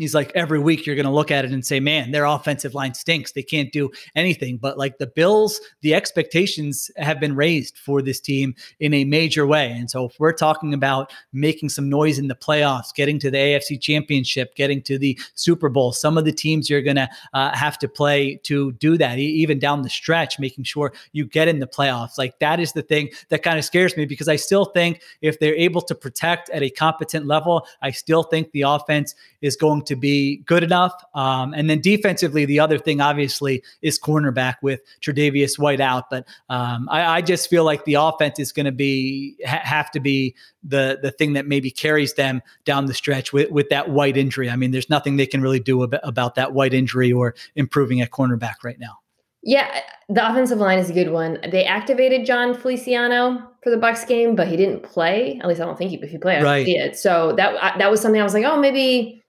[0.00, 2.74] he's like every week you're going to look at it and say man their offensive
[2.74, 3.32] line stinks.
[3.32, 4.56] They can't do anything.
[4.56, 9.46] But like the bills the expectations have been raised for this team in a major
[9.46, 9.70] way.
[9.72, 13.38] And so if we're talking about making some noise in the playoffs getting to the
[13.38, 17.54] afc championship getting to the super bowl some of the teams you're going to uh,
[17.54, 21.58] have to play to do that even down the stretch making sure you get in
[21.58, 22.18] the playoffs.
[22.18, 25.38] Like that is the thing that kind of scares me because i still think if
[25.38, 29.82] they're able to protect at a competent level i still think the offense is going
[29.82, 30.92] to be good enough.
[31.14, 36.10] Um, and then defensively, the other thing obviously is cornerback with Tre'Davious White out.
[36.10, 39.90] But um, I, I, just feel like the offense is going to be ha- have
[39.92, 43.90] to be the the thing that maybe carries them down the stretch with with that
[43.90, 44.50] White injury.
[44.50, 48.00] I mean, there's nothing they can really do ab- about that White injury or improving
[48.00, 48.98] at cornerback right now.
[49.42, 49.80] Yeah,
[50.10, 51.38] the offensive line is a good one.
[51.50, 55.38] They activated Jon Feliciano for the Bucs game, but he didn't play.
[55.42, 55.96] At least I don't think he.
[55.96, 56.68] If he played, I right.
[56.68, 56.98] it.
[56.98, 59.19] So that that was something I was like, oh, maybe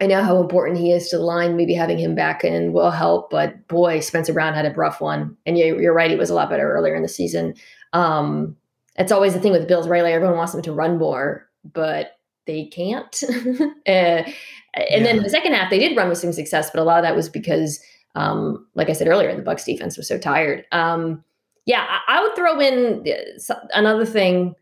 [0.00, 1.56] I know how important he is to the line.
[1.56, 3.30] Maybe having him back in will help.
[3.30, 6.10] But boy, Spencer Brown had a rough one, and you're right.
[6.10, 7.54] He was a lot better earlier in the season.
[7.92, 8.56] Um,
[8.96, 10.02] it's always the thing with Bills, right?
[10.02, 12.12] Like everyone wants them to run more, but
[12.46, 13.22] they can't.
[13.22, 14.34] uh, and
[14.74, 15.02] yeah.
[15.02, 17.16] then the second half, they did run with some success, but a lot of that
[17.16, 17.80] was because
[18.14, 20.64] um, like I said earlier, the Bucs defense was so tired.
[20.72, 21.24] Um,
[21.66, 24.54] yeah, I, I, would throw in uh, another thing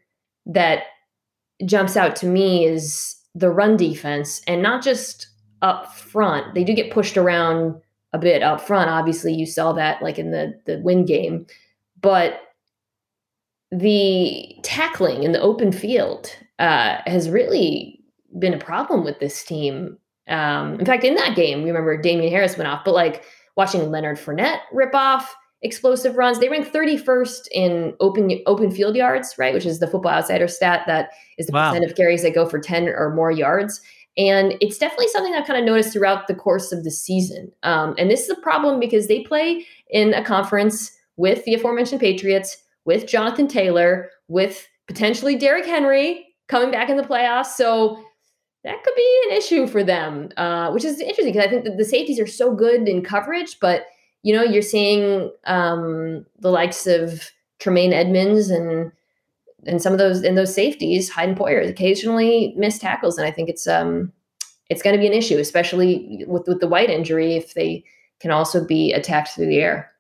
[0.47, 0.85] that
[1.65, 5.29] jumps out to me is the run defense, and not just
[5.63, 6.55] up front.
[6.55, 7.81] They do get pushed around
[8.13, 8.91] a bit up front.
[8.91, 11.47] Obviously, you saw that like in the the win game,
[12.01, 12.41] but
[13.71, 18.01] the tackling in the open field uh, has really
[18.39, 19.99] been a problem with this team.
[20.27, 23.25] Um, in fact, in that game, we remember Damien Harris went off, but like
[23.57, 26.39] watching Leonard Fournette rip off explosive runs.
[26.39, 29.55] They rank 31st in open open field yards, right?
[29.55, 31.71] Which is the football outsider stat that is the wow.
[31.71, 33.81] percent of carries that go for 10 or more yards.
[34.17, 37.53] And it's definitely something I've kind of noticed throughout the course of the season.
[37.63, 42.01] Um, and this is a problem because they play in a conference with the aforementioned
[42.01, 47.55] Patriots, with Jonathan Taylor, with potentially Derrick Henry coming back in the playoffs.
[47.55, 48.03] So
[48.65, 51.77] that could be an issue for them, uh, which is interesting because I think that
[51.77, 53.87] the safeties are so good in coverage, but
[54.23, 58.93] you know, you're seeing um, the likes of Tremaine Edmunds and
[59.67, 63.31] and some of those and those safeties, Hyde and Poyer, occasionally miss tackles, and I
[63.31, 64.13] think it's um
[64.71, 67.85] it's going to be an issue, especially with with the White injury, if they
[68.21, 69.91] can also be attacked through the air.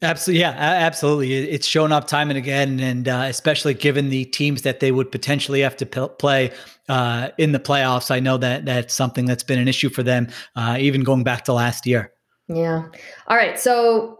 [0.00, 1.32] Absolutely, yeah, absolutely.
[1.32, 5.10] It's shown up time and again, and uh, especially given the teams that they would
[5.10, 6.52] potentially have to p- play
[6.88, 8.12] uh, in the playoffs.
[8.12, 11.44] I know that that's something that's been an issue for them, uh, even going back
[11.46, 12.12] to last year.
[12.48, 12.86] Yeah.
[13.26, 13.58] All right.
[13.58, 14.18] So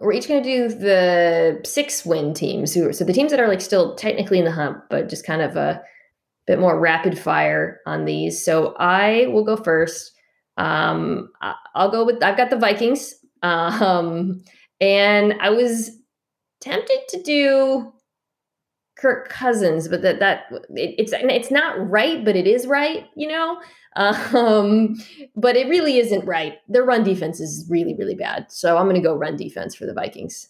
[0.00, 2.74] we're each going to do the six win teams.
[2.74, 5.42] Who so the teams that are like still technically in the hump, but just kind
[5.42, 5.82] of a
[6.46, 8.42] bit more rapid fire on these.
[8.44, 10.12] So I will go first.
[10.56, 11.30] Um,
[11.74, 13.14] I'll go with I've got the Vikings.
[13.42, 14.42] Um,
[14.82, 15.92] and I was
[16.60, 17.90] tempted to do
[18.98, 23.26] Kirk Cousins, but that that it, it's it's not right, but it is right, you
[23.26, 23.58] know.
[23.96, 24.96] Um,
[25.34, 26.58] but it really isn't right.
[26.68, 29.86] Their run defense is really really bad, so I'm going to go run defense for
[29.86, 30.48] the Vikings.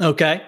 [0.00, 0.42] Okay,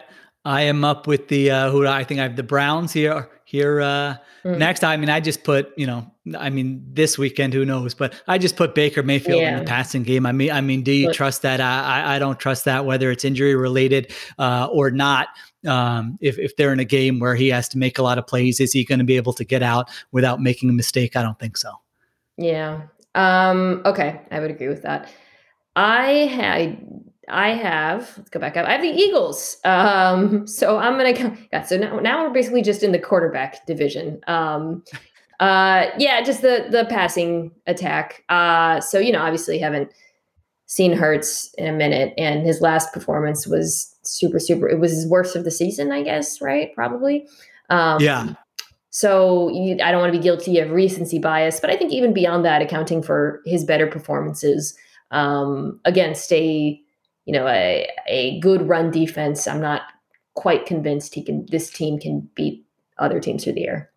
[0.44, 3.80] I am up with the uh, who I think I have the Browns here here
[3.80, 4.58] uh, mm.
[4.58, 4.84] next.
[4.84, 7.94] I mean, I just put you know, I mean, this weekend, who knows?
[7.94, 9.52] But I just put Baker Mayfield yeah.
[9.52, 10.26] in the passing game.
[10.26, 11.60] I mean, I mean, do you but, trust that?
[11.60, 15.28] I I don't trust that whether it's injury related uh, or not.
[15.66, 18.26] Um, if if they're in a game where he has to make a lot of
[18.26, 21.16] plays, is he going to be able to get out without making a mistake?
[21.16, 21.72] I don't think so.
[22.36, 22.82] Yeah.
[23.14, 25.10] Um, okay, I would agree with that.
[25.74, 26.86] I had
[27.28, 28.66] I have, let's go back up.
[28.66, 29.56] I have the Eagles.
[29.64, 31.36] Um, so I'm gonna go.
[31.52, 34.20] Yeah, so now now we're basically just in the quarterback division.
[34.26, 34.84] Um,
[35.40, 38.24] uh, yeah, just the the passing attack.
[38.28, 39.90] Uh, so you know, obviously haven't
[40.66, 44.68] seen Hurts in a minute, and his last performance was super super.
[44.68, 46.40] It was his worst of the season, I guess.
[46.40, 46.74] Right?
[46.74, 47.28] Probably.
[47.70, 48.34] Um, yeah.
[48.90, 52.14] So you, I don't want to be guilty of recency bias, but I think even
[52.14, 54.74] beyond that, accounting for his better performances
[55.10, 56.80] um, against a
[57.26, 59.82] you know, a, a good run defense, I'm not
[60.34, 62.64] quite convinced he can this team can beat
[62.98, 63.90] other teams through the air.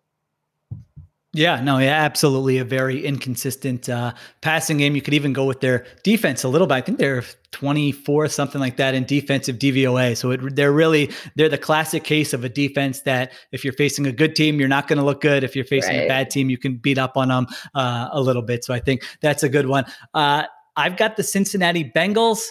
[1.32, 2.58] Yeah, no, yeah, absolutely.
[2.58, 4.96] A very inconsistent uh, passing game.
[4.96, 6.74] You could even go with their defense a little bit.
[6.74, 7.22] I think they're
[7.52, 10.16] 24, something like that in defensive DVOA.
[10.16, 14.08] So it, they're really they're the classic case of a defense that if you're facing
[14.08, 15.44] a good team, you're not going to look good.
[15.44, 16.04] If you're facing right.
[16.04, 18.64] a bad team, you can beat up on them uh, a little bit.
[18.64, 19.84] So I think that's a good one.
[20.12, 20.44] Uh,
[20.76, 22.48] I've got the Cincinnati Bengals.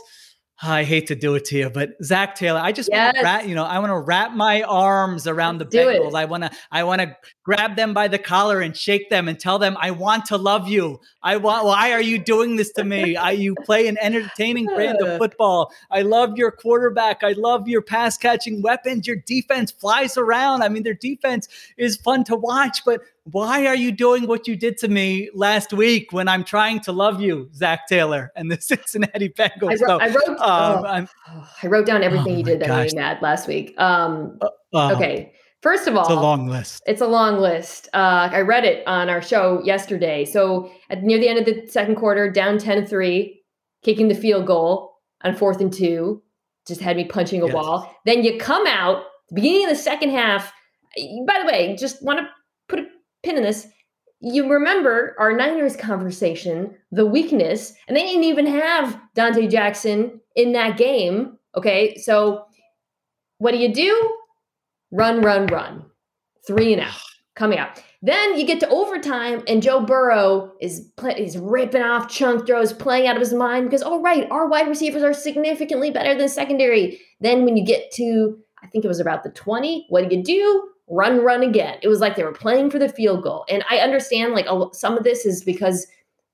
[0.62, 3.14] Oh, I hate to do it to you, but Zac Taylor, I just yes.
[3.14, 6.14] want to wrap, you know, I want to wrap my arms around Let's the Bengals.
[6.14, 9.40] I want to, I want to grab them by the collar and shake them and
[9.40, 11.00] tell them, I want to love you.
[11.24, 13.16] I want, why are you doing this to me?
[13.16, 15.72] I, you play an entertaining brand of football.
[15.90, 17.24] I love your quarterback.
[17.24, 19.08] I love your pass catching weapons.
[19.08, 20.62] Your defense flies around.
[20.62, 21.48] I mean, their defense
[21.78, 25.74] is fun to watch, but why are you doing what you did to me last
[25.74, 29.72] week when I'm trying to love you, Zac Taylor and the Cincinnati Bengals?
[29.72, 32.70] I wrote, so, I, wrote um, oh, I wrote down everything oh you did that
[32.70, 33.74] made me mad last week.
[33.78, 35.34] Um, uh, uh, okay.
[35.62, 36.84] First of all, it's a long list.
[36.88, 37.90] It's a long list.
[37.94, 40.24] Uh, I read it on our show yesterday.
[40.24, 43.42] So at near the end of the second quarter, down 10 3,
[43.84, 46.24] kicking the field goal on fourth and two,
[46.66, 47.54] just had me punching a yes.
[47.54, 47.94] wall.
[48.06, 49.04] Then you come out,
[49.34, 50.54] beginning of the second half.
[51.28, 52.28] By the way, just want to
[53.24, 53.68] pin in this.
[54.22, 60.52] You remember our Niners conversation, the weakness, and they didn't even have Dante Jackson in
[60.54, 61.38] that game.
[61.56, 61.96] Okay.
[61.98, 62.46] So
[63.38, 64.16] what do you do?
[64.92, 65.86] Run, run, run.
[66.46, 67.00] Three and out.
[67.36, 67.82] Coming out.
[68.02, 73.08] Then you get to overtime, and Joe Burrow is is ripping off chunk throws, playing
[73.08, 77.00] out of his mind because, oh, right, our wide receivers are significantly better than secondary.
[77.20, 80.24] Then when you get to, I think it was about the 20, what do you
[80.24, 80.70] do?
[80.90, 81.78] Run, run again.
[81.82, 83.46] It was like they were playing for the field goal.
[83.48, 85.86] And I understand like a, some of this is because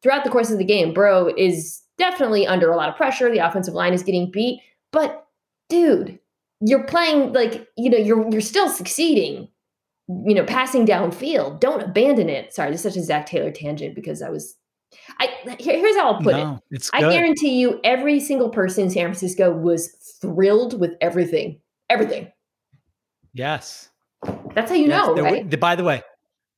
[0.01, 3.29] throughout the course of the game, Burrow is definitely under a lot of pressure.
[3.29, 4.61] The offensive line is getting beat.
[4.91, 5.27] But
[5.69, 6.19] dude,
[6.61, 9.49] you're playing like, you know, you're you're still succeeding,
[10.07, 11.59] you know, passing downfield.
[11.59, 12.53] Don't abandon it.
[12.53, 14.55] Sorry, this is such a Zac Taylor tangent because I was
[15.19, 15.27] I
[15.59, 16.89] here, here's how I'll put no, it.
[16.93, 19.89] I guarantee you every single person in San Francisco was
[20.21, 21.59] thrilled with everything.
[21.89, 22.31] Everything.
[23.33, 23.89] Yes.
[24.53, 25.49] That's how you yes, know, right?
[25.49, 26.01] Were, by the way,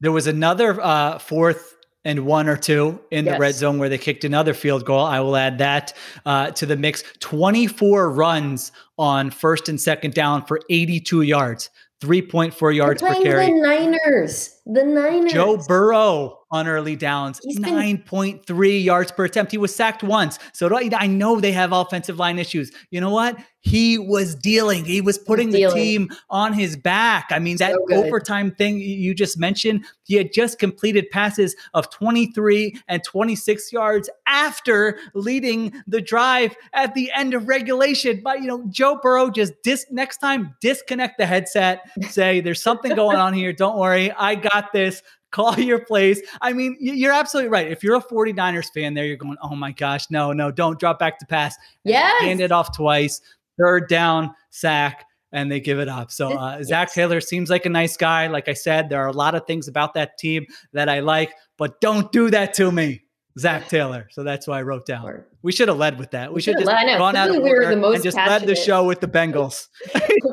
[0.01, 3.35] there was another uh, fourth and one or two in yes.
[3.35, 5.03] the red zone where they kicked another field goal.
[5.03, 5.93] I will add that
[6.25, 7.03] uh, to the mix.
[7.19, 11.69] 24 runs on first and second down for 82 yards,
[12.01, 13.47] 3.4 yards per carry.
[13.47, 14.56] The Niners.
[14.69, 15.31] The Niners.
[15.31, 19.51] Joe Burrow on early downs, 9.3 yards per attempt.
[19.51, 20.39] He was sacked once.
[20.53, 22.71] So I know they have offensive line issues.
[22.89, 23.37] You know what?
[23.59, 24.85] He was dealing.
[24.85, 27.27] He was putting the team on his back.
[27.31, 31.89] I mean, that so overtime thing you just mentioned, he had just completed passes of
[31.89, 38.21] 23 and 26 yards after leading the drive at the end of regulation.
[38.23, 42.95] But, you know, Joe Burrow just dis- next time disconnect the headset, say, there's something
[42.95, 43.51] going on here.
[43.51, 44.13] Don't worry.
[44.13, 45.01] I got this
[45.31, 46.21] call your place.
[46.41, 47.67] I mean, you're absolutely right.
[47.69, 50.99] If you're a 49ers fan there, you're going, oh my gosh, no, no, don't drop
[50.99, 51.55] back to pass.
[51.83, 52.11] Yeah.
[52.19, 53.21] Hand it off twice,
[53.59, 56.11] third down, sack, and they give it up.
[56.11, 58.27] So uh, Zac Taylor seems like a nice guy.
[58.27, 61.33] Like I said, there are a lot of things about that team that I like,
[61.57, 63.03] but don't do that to me.
[63.37, 64.07] Zac Taylor.
[64.11, 65.23] So that's why I wrote down.
[65.43, 66.29] We should have led with that.
[66.29, 68.47] We, we should have just gone out of we were the most and just passionate.
[68.47, 69.67] led the show with the Bengals.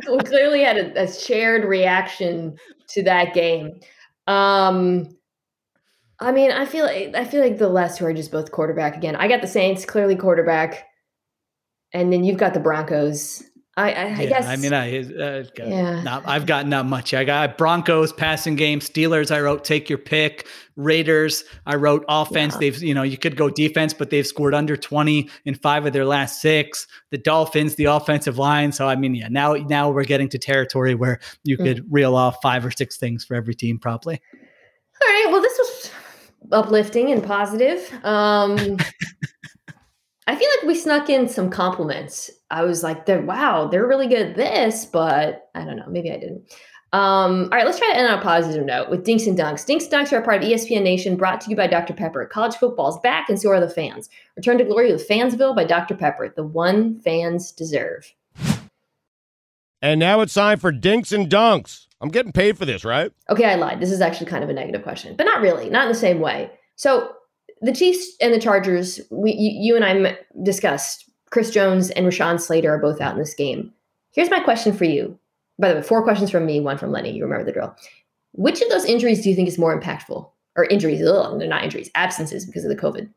[0.08, 2.56] we clearly had a, a shared reaction
[2.88, 3.80] to that game.
[4.26, 5.16] Um,
[6.20, 8.96] I mean, I feel like I feel like the last two are just both quarterback
[8.96, 9.16] again.
[9.16, 10.86] I got the Saints clearly quarterback,
[11.92, 13.42] and then you've got the Broncos.
[13.76, 14.46] I, I, yeah, I guess.
[14.46, 16.00] I mean, I uh, yeah.
[16.02, 17.12] Not, I've got not much.
[17.12, 19.34] I got Broncos passing game, Steelers.
[19.34, 20.46] I wrote take your pick.
[20.76, 21.44] Raiders.
[21.66, 22.54] I wrote offense.
[22.54, 22.60] Yeah.
[22.60, 25.92] They've you know you could go defense, but they've scored under twenty in five of
[25.92, 26.86] their last six.
[27.10, 28.70] The Dolphins, the offensive line.
[28.70, 29.28] So I mean, yeah.
[29.28, 31.64] Now now we're getting to territory where you mm.
[31.64, 34.20] could reel off five or six things for every team, probably.
[35.02, 35.26] All right.
[35.30, 35.90] Well, this was
[36.52, 37.92] uplifting and positive.
[38.04, 38.56] Um,
[40.26, 42.30] I feel like we snuck in some compliments.
[42.50, 45.86] I was like, they're, wow, they're really good at this, but I don't know.
[45.88, 46.50] Maybe I didn't.
[46.94, 49.66] Um, all right, let's try to end on a positive note with Dinks and Dunks.
[49.66, 51.92] Dinks and Dunks are a part of ESPN Nation brought to you by Dr.
[51.92, 52.24] Pepper.
[52.24, 54.08] College football's back, and so are the fans.
[54.36, 55.96] Return to glory with Fansville by Dr.
[55.96, 58.14] Pepper, the one fans deserve.
[59.82, 61.88] And now it's time for Dinks and Dunks.
[62.00, 63.12] I'm getting paid for this, right?
[63.28, 63.80] Okay, I lied.
[63.80, 66.20] This is actually kind of a negative question, but not really, not in the same
[66.20, 66.50] way.
[66.76, 67.12] So
[67.64, 72.40] the Chiefs and the Chargers, we you, you and I discussed Chris Jones and Rashawn
[72.40, 73.72] Slater are both out in this game.
[74.12, 75.18] Here's my question for you.
[75.58, 77.12] By the way, four questions from me, one from Lenny.
[77.12, 77.74] You remember the drill.
[78.32, 80.28] Which of those injuries do you think is more impactful?
[80.56, 81.02] Or injuries?
[81.02, 83.08] Ugh, they're not injuries, absences because of the COVID.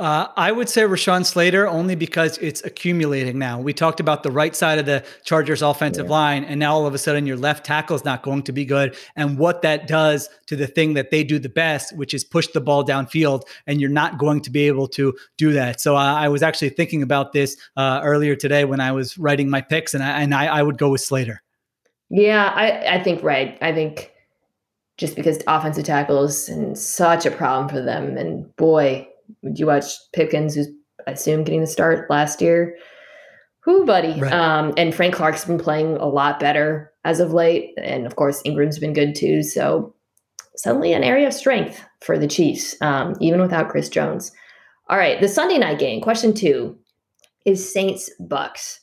[0.00, 3.60] Uh, I would say Rashawn Slater only because it's accumulating now.
[3.60, 6.12] We talked about the right side of the Chargers offensive yeah.
[6.12, 8.64] line, and now all of a sudden your left tackle is not going to be
[8.64, 8.96] good.
[9.14, 12.46] And what that does to the thing that they do the best, which is push
[12.46, 15.82] the ball downfield, and you're not going to be able to do that.
[15.82, 19.50] So uh, I was actually thinking about this uh, earlier today when I was writing
[19.50, 21.42] my picks, and I, and I, I would go with Slater.
[22.08, 23.58] Yeah, I, I think right.
[23.60, 24.12] I think
[24.96, 29.06] just because offensive tackle is such a problem for them, and boy,
[29.42, 30.68] you watch Pipkins, who's
[31.06, 32.76] I assume getting the start last year?
[33.60, 34.20] Who, buddy?
[34.20, 34.32] Right.
[34.32, 38.42] Um, and Frank Clark's been playing a lot better as of late, and of course
[38.44, 39.42] Ingram's been good too.
[39.42, 39.94] So
[40.56, 44.32] suddenly an area of strength for the Chiefs, um, even without Chris Jones.
[44.88, 46.00] All right, the Sunday night game.
[46.00, 46.78] Question two
[47.44, 48.78] is Saints Bucs.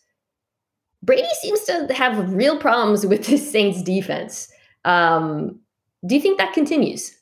[1.03, 4.51] Brady seems to have real problems with this Saints defense.
[4.85, 5.59] Um,
[6.05, 7.16] do you think that continues?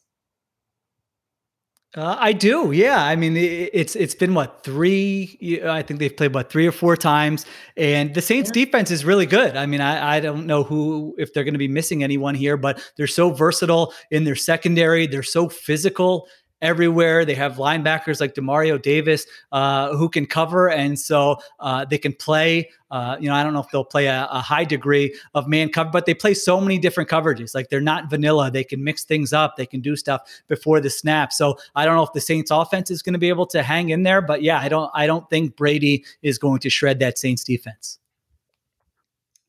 [1.95, 3.01] Uh, I do, yeah.
[3.01, 5.61] I mean, it's it's been what three?
[5.65, 7.45] I think they've played what three or four times,
[7.77, 8.65] and the Saints' yeah.
[8.65, 9.55] defense is really good.
[9.55, 12.57] I mean, I, I don't know who if they're going to be missing anyone here,
[12.57, 15.07] but they're so versatile in their secondary.
[15.07, 16.27] They're so physical
[16.61, 17.25] everywhere.
[17.25, 22.13] They have linebackers like Demario Davis uh, who can cover, and so uh, they can
[22.13, 22.69] play.
[22.91, 25.69] Uh, you know, I don't know if they'll play a, a, high degree of man
[25.69, 27.53] cover, but they play so many different coverages.
[27.53, 28.49] Like they're not vanilla.
[28.49, 29.57] They can mix things up.
[29.57, 31.33] They can do stuff before the snap.
[31.33, 33.89] So I don't know if the Saints offense is going to be able to hang
[33.89, 34.89] in there, but yeah, I don't.
[34.93, 37.99] I don't think Brady is going to shred that Saints defense.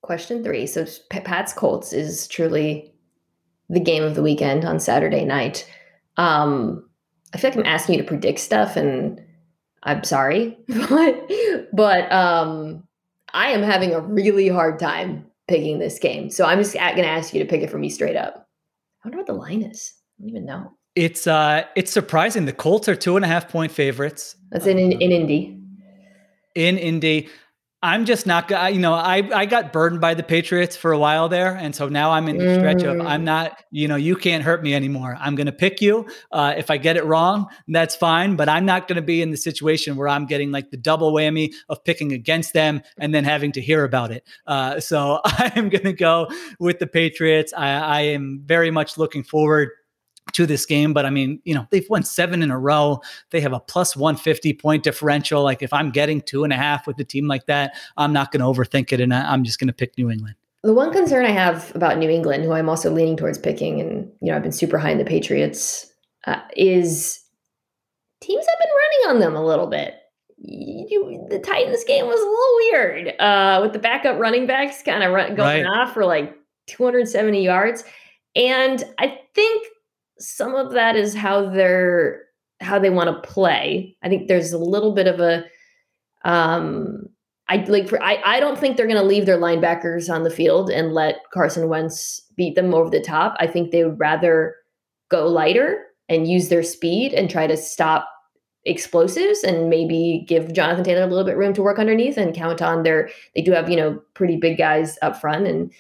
[0.02, 0.66] Question three.
[0.66, 2.92] So Pat's Colts is truly
[3.68, 5.68] the game of the weekend on Saturday night.
[6.16, 6.88] Um,
[7.34, 9.20] I feel like I'm asking you to predict stuff, and
[9.82, 10.56] I'm sorry,
[10.88, 11.30] but
[11.72, 12.84] but um,
[13.32, 16.30] I am having a really hard time picking this game.
[16.30, 18.48] So I'm just going to ask you to pick it for me straight up.
[19.04, 19.94] I wonder what the line is.
[20.18, 20.72] I don't even know.
[20.94, 22.46] It's uh, it's surprising.
[22.46, 24.36] The Colts are two and a half point favorites.
[24.50, 25.60] That's in in, in Indy.
[26.54, 27.28] In Indy,
[27.86, 31.28] I'm just not, you know, I, I got burned by the Patriots for a while
[31.28, 31.54] there.
[31.54, 33.24] And so now I'm in the stretch of I'm mm.
[33.24, 35.16] not, you know, you can't hurt me anymore.
[35.20, 36.04] I'm going to pick you.
[36.32, 38.34] Uh, if I get it wrong, that's fine.
[38.34, 41.12] But I'm not going to be in the situation where I'm getting like the double
[41.12, 44.26] whammy of picking against them and then having to hear about it.
[44.48, 47.52] Uh, so I am going to go with the Patriots.
[47.56, 49.70] I, I am very much looking forward
[50.32, 50.92] to this game.
[50.92, 53.00] But I mean, you know, they've won seven in a row.
[53.30, 55.42] They have a plus 150 point differential.
[55.42, 58.32] Like if I'm getting two and a half with a team like that, I'm not
[58.32, 59.00] going to overthink it.
[59.00, 60.36] And I'm just going to pick New England.
[60.62, 64.10] The one concern I have about New England, who I'm also leaning towards picking, and,
[64.20, 65.86] you know, I've been super high in the Patriots,
[66.26, 67.20] uh, is
[68.20, 69.94] teams have been running on them a little bit.
[70.38, 75.04] You, the Titans game was a little weird uh, with the backup running backs kind
[75.04, 75.66] of going right.
[75.66, 76.36] off for like
[76.66, 77.84] 270 yards.
[78.34, 79.66] And I think
[80.18, 82.22] some of that is how they're
[82.60, 83.96] how they want to play.
[84.02, 85.44] I think there's a little bit of a
[86.24, 87.06] um
[87.48, 90.70] I like for I, I don't think they're gonna leave their linebackers on the field
[90.70, 93.36] and let Carson Wentz beat them over the top.
[93.38, 94.56] I think they would rather
[95.08, 98.08] go lighter and use their speed and try to stop
[98.64, 102.60] explosives and maybe give Jonathan Taylor a little bit room to work underneath and count
[102.60, 105.72] on their they do have, you know, pretty big guys up front and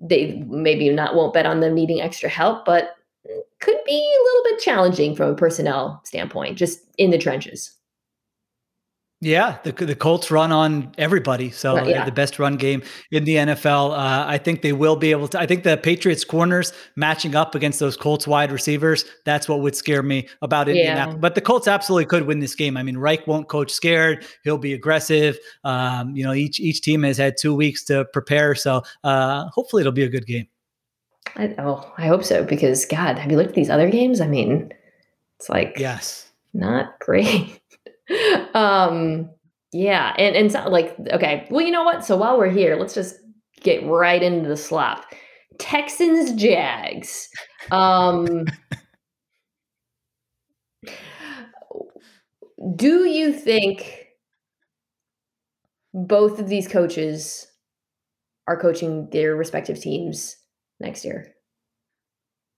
[0.00, 2.96] they maybe not won't bet on them needing extra help, but
[3.60, 7.76] could be a little bit challenging from a personnel standpoint, just in the trenches.
[9.22, 12.06] Yeah, the the Colts run on everybody, so right, yeah.
[12.06, 12.82] the best run game
[13.12, 13.90] in the NFL.
[13.90, 15.38] Uh, I think they will be able to.
[15.38, 19.04] I think the Patriots corners matching up against those Colts wide receivers.
[19.26, 21.16] That's what would scare me about Indianapolis.
[21.16, 21.20] Yeah.
[21.20, 22.78] But the Colts absolutely could win this game.
[22.78, 24.24] I mean, Reich won't coach scared.
[24.42, 25.38] He'll be aggressive.
[25.64, 29.82] Um, you know, each each team has had two weeks to prepare, so uh, hopefully
[29.82, 30.46] it'll be a good game.
[31.36, 34.20] I, oh, I hope so because God, have you looked at these other games?
[34.20, 34.72] I mean,
[35.38, 37.60] it's like yes, not great.
[38.54, 39.30] um,
[39.72, 42.04] yeah, and and so, like okay, well, you know what?
[42.04, 43.16] So while we're here, let's just
[43.60, 45.06] get right into the slop.
[45.58, 47.28] Texans Jags.
[47.70, 48.46] Um,
[52.76, 54.06] do you think
[55.94, 57.46] both of these coaches
[58.46, 60.36] are coaching their respective teams
[60.80, 61.32] next year?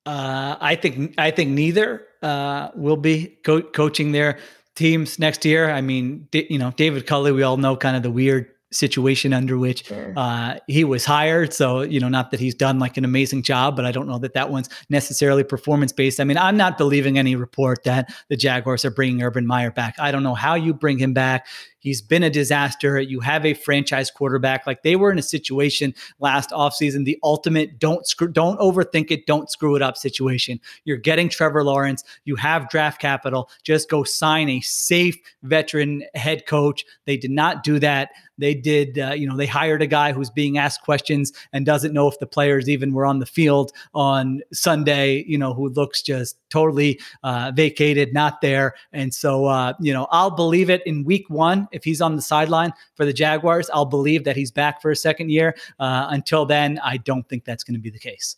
[0.04, 4.38] Uh, I think I think neither uh, will be co- coaching their
[4.74, 5.70] teams next year.
[5.70, 9.58] I mean, you know, David Culley, we all know kind of the weird situation under
[9.58, 10.12] which Yeah.
[10.16, 11.52] uh, he was hired.
[11.52, 14.18] So, you know, not that he's done like an amazing job, but I don't know
[14.20, 16.18] that that one's necessarily performance based.
[16.18, 19.96] I mean, I'm not believing any report that the Jaguars are bringing Urban Meyer back.
[19.98, 21.46] I don't know how you bring him back.
[21.82, 23.00] He's been a disaster.
[23.00, 24.68] You have a franchise quarterback.
[24.68, 29.26] Like they were in a situation last offseason, the ultimate don't screw, don't overthink it,
[29.26, 30.60] don't screw it up situation.
[30.84, 32.04] You're getting Trevor Lawrence.
[32.24, 33.50] You have draft capital.
[33.64, 36.84] Just go sign a safe veteran head coach.
[37.04, 38.10] They did not do that.
[38.38, 41.92] They did, uh, you know, they hired a guy who's being asked questions and doesn't
[41.92, 46.02] know if the players even were on the field on Sunday, you know, who looks
[46.02, 48.74] just totally uh, vacated, not there.
[48.92, 51.68] And so, uh, you know, I'll believe it in week one.
[51.72, 54.96] If he's on the sideline for the Jaguars, I'll believe that he's back for a
[54.96, 55.56] second year.
[55.78, 58.36] Uh, until then, I don't think that's going to be the case.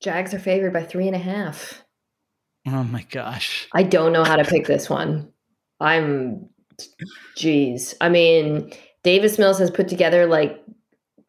[0.00, 1.82] Jags are favored by three and a half.
[2.66, 3.68] Oh my gosh.
[3.72, 5.32] I don't know how to pick this one.
[5.80, 6.48] I'm,
[7.36, 7.94] geez.
[8.00, 8.72] I mean,
[9.02, 10.62] Davis Mills has put together like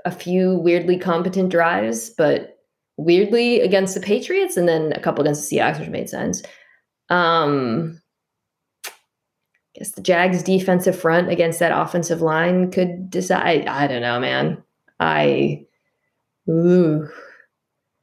[0.06, 2.58] a few weirdly competent drives, but
[2.98, 6.44] weirdly against the Patriots and then a couple against the Seahawks, which made sense.
[7.10, 8.02] Um,
[9.76, 13.68] guess the Jags defensive front against that offensive line could decide.
[13.68, 14.64] I don't know, man.
[15.00, 15.66] I,
[16.50, 17.08] ooh.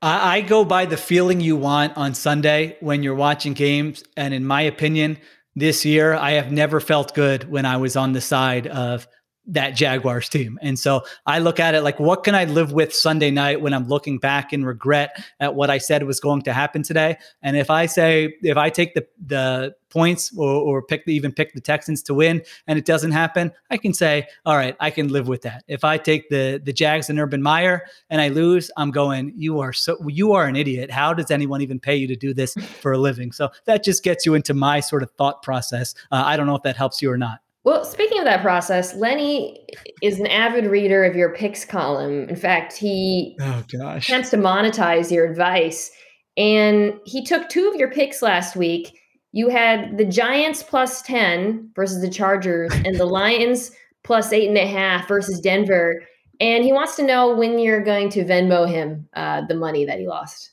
[0.02, 4.04] I, I go by the feeling you want on Sunday when you're watching games.
[4.16, 5.18] And in my opinion,
[5.54, 9.08] this year, I have never felt good when I was on the side of
[9.48, 10.58] that Jaguars team.
[10.60, 13.72] And so I look at it like, what can I live with Sunday night when
[13.72, 17.16] I'm looking back and regret at what I said was going to happen today?
[17.42, 21.32] And if I say, if I take the, the points or, or pick the, even
[21.32, 24.90] pick the Texans to win and it doesn't happen, I can say, all right, I
[24.90, 25.62] can live with that.
[25.68, 29.60] If I take the, the Jags and Urban Meyer and I lose, I'm going, you
[29.60, 30.90] are so, you are an idiot.
[30.90, 33.30] How does anyone even pay you to do this for a living?
[33.30, 35.94] So that just gets you into my sort of thought process.
[36.10, 37.40] Uh, I don't know if that helps you or not.
[37.66, 39.66] Well, speaking of that process, Lenny
[40.00, 42.28] is an avid reader of your picks column.
[42.28, 44.08] In fact, he Oh gosh.
[44.08, 45.90] attempts to monetize your advice.
[46.36, 48.96] And he took two of your picks last week.
[49.32, 53.72] You had the Giants plus 10 versus the Chargers and the Lions
[54.04, 56.04] plus eight and a half versus Denver.
[56.38, 59.98] And he wants to know when you're going to Venmo him uh, the money that
[59.98, 60.52] he lost.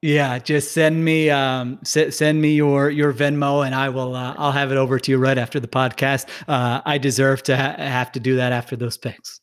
[0.00, 4.34] Yeah, just send me um s- send me your your Venmo and I will uh,
[4.38, 6.28] I'll have it over to you right after the podcast.
[6.46, 9.40] Uh, I deserve to ha- have to do that after those picks.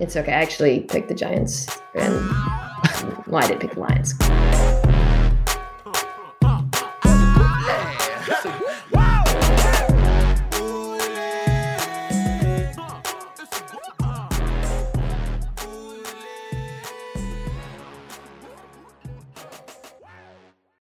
[0.00, 0.32] It's okay.
[0.32, 1.66] I actually picked the Giants.
[1.94, 2.14] And
[3.26, 4.14] well, I did pick the Lions.